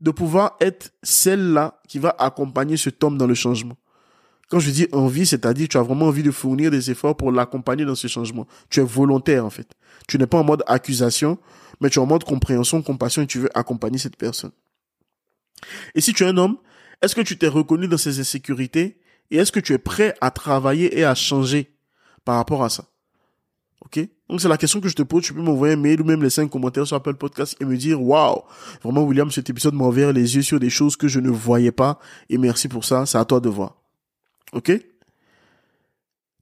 [0.00, 3.76] de pouvoir être celle-là qui va accompagner cet homme dans le changement?
[4.48, 7.84] Quand je dis envie, c'est-à-dire tu as vraiment envie de fournir des efforts pour l'accompagner
[7.84, 8.46] dans ce changement.
[8.70, 9.68] Tu es volontaire en fait.
[10.06, 11.38] Tu n'es pas en mode accusation,
[11.80, 14.52] mais tu es en mode compréhension, compassion et tu veux accompagner cette personne.
[15.94, 16.56] Et si tu es un homme,
[17.02, 18.98] est-ce que tu t'es reconnu dans ces insécurités
[19.30, 21.76] et est-ce que tu es prêt à travailler et à changer
[22.24, 22.84] par rapport à ça?
[24.28, 25.22] Donc c'est la question que je te pose.
[25.22, 27.76] Tu peux m'envoyer un mail ou même laisser un commentaire sur Apple Podcast et me
[27.76, 28.42] dire waouh,
[28.82, 31.72] vraiment William, cet épisode m'a ouvert les yeux sur des choses que je ne voyais
[31.72, 31.98] pas
[32.28, 33.06] et merci pour ça.
[33.06, 33.76] C'est à toi de voir.
[34.52, 34.72] Ok?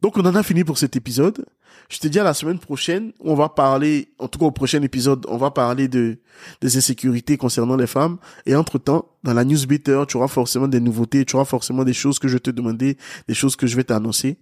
[0.03, 1.47] Donc on en a fini pour cet épisode.
[1.89, 3.13] Je te dis à la semaine prochaine.
[3.21, 6.19] On va parler, en tout cas au prochain épisode, on va parler de
[6.61, 8.19] des insécurités concernant les femmes.
[8.45, 11.93] Et entre temps, dans la newsletter, tu auras forcément des nouveautés, tu auras forcément des
[11.93, 12.97] choses que je te demandais,
[13.29, 14.39] des choses que je vais t'annoncer.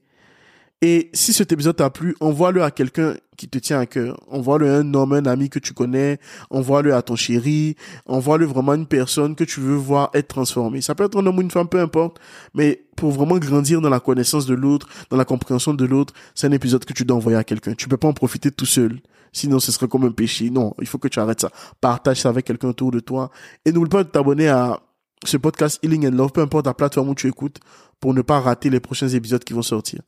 [0.82, 4.20] Et si cet épisode t'a plu, envoie-le à quelqu'un qui te tient à cœur.
[4.30, 6.18] Envoie-le à un homme, un ami que tu connais.
[6.50, 7.76] Envoie-le à ton chéri.
[8.06, 10.80] Envoie-le vraiment à une personne que tu veux voir être transformée.
[10.80, 12.18] Ça peut être un homme ou une femme, peu importe.
[12.54, 16.46] Mais pour vraiment grandir dans la connaissance de l'autre, dans la compréhension de l'autre, c'est
[16.46, 17.74] un épisode que tu dois envoyer à quelqu'un.
[17.74, 19.00] Tu peux pas en profiter tout seul.
[19.32, 20.50] Sinon, ce serait comme un péché.
[20.50, 21.50] Non, il faut que tu arrêtes ça.
[21.80, 23.30] Partage ça avec quelqu'un autour de toi.
[23.64, 24.80] Et n'oublie pas de t'abonner à
[25.28, 27.58] ce podcast Healing and Love, peu importe la plateforme où tu écoutes,
[28.00, 30.00] pour ne pas rater les prochains épisodes qui vont sortir.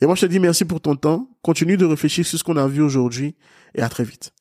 [0.00, 1.28] Et moi, je te dis merci pour ton temps.
[1.42, 3.36] Continue de réfléchir sur ce qu'on a vu aujourd'hui
[3.74, 4.32] et à très vite.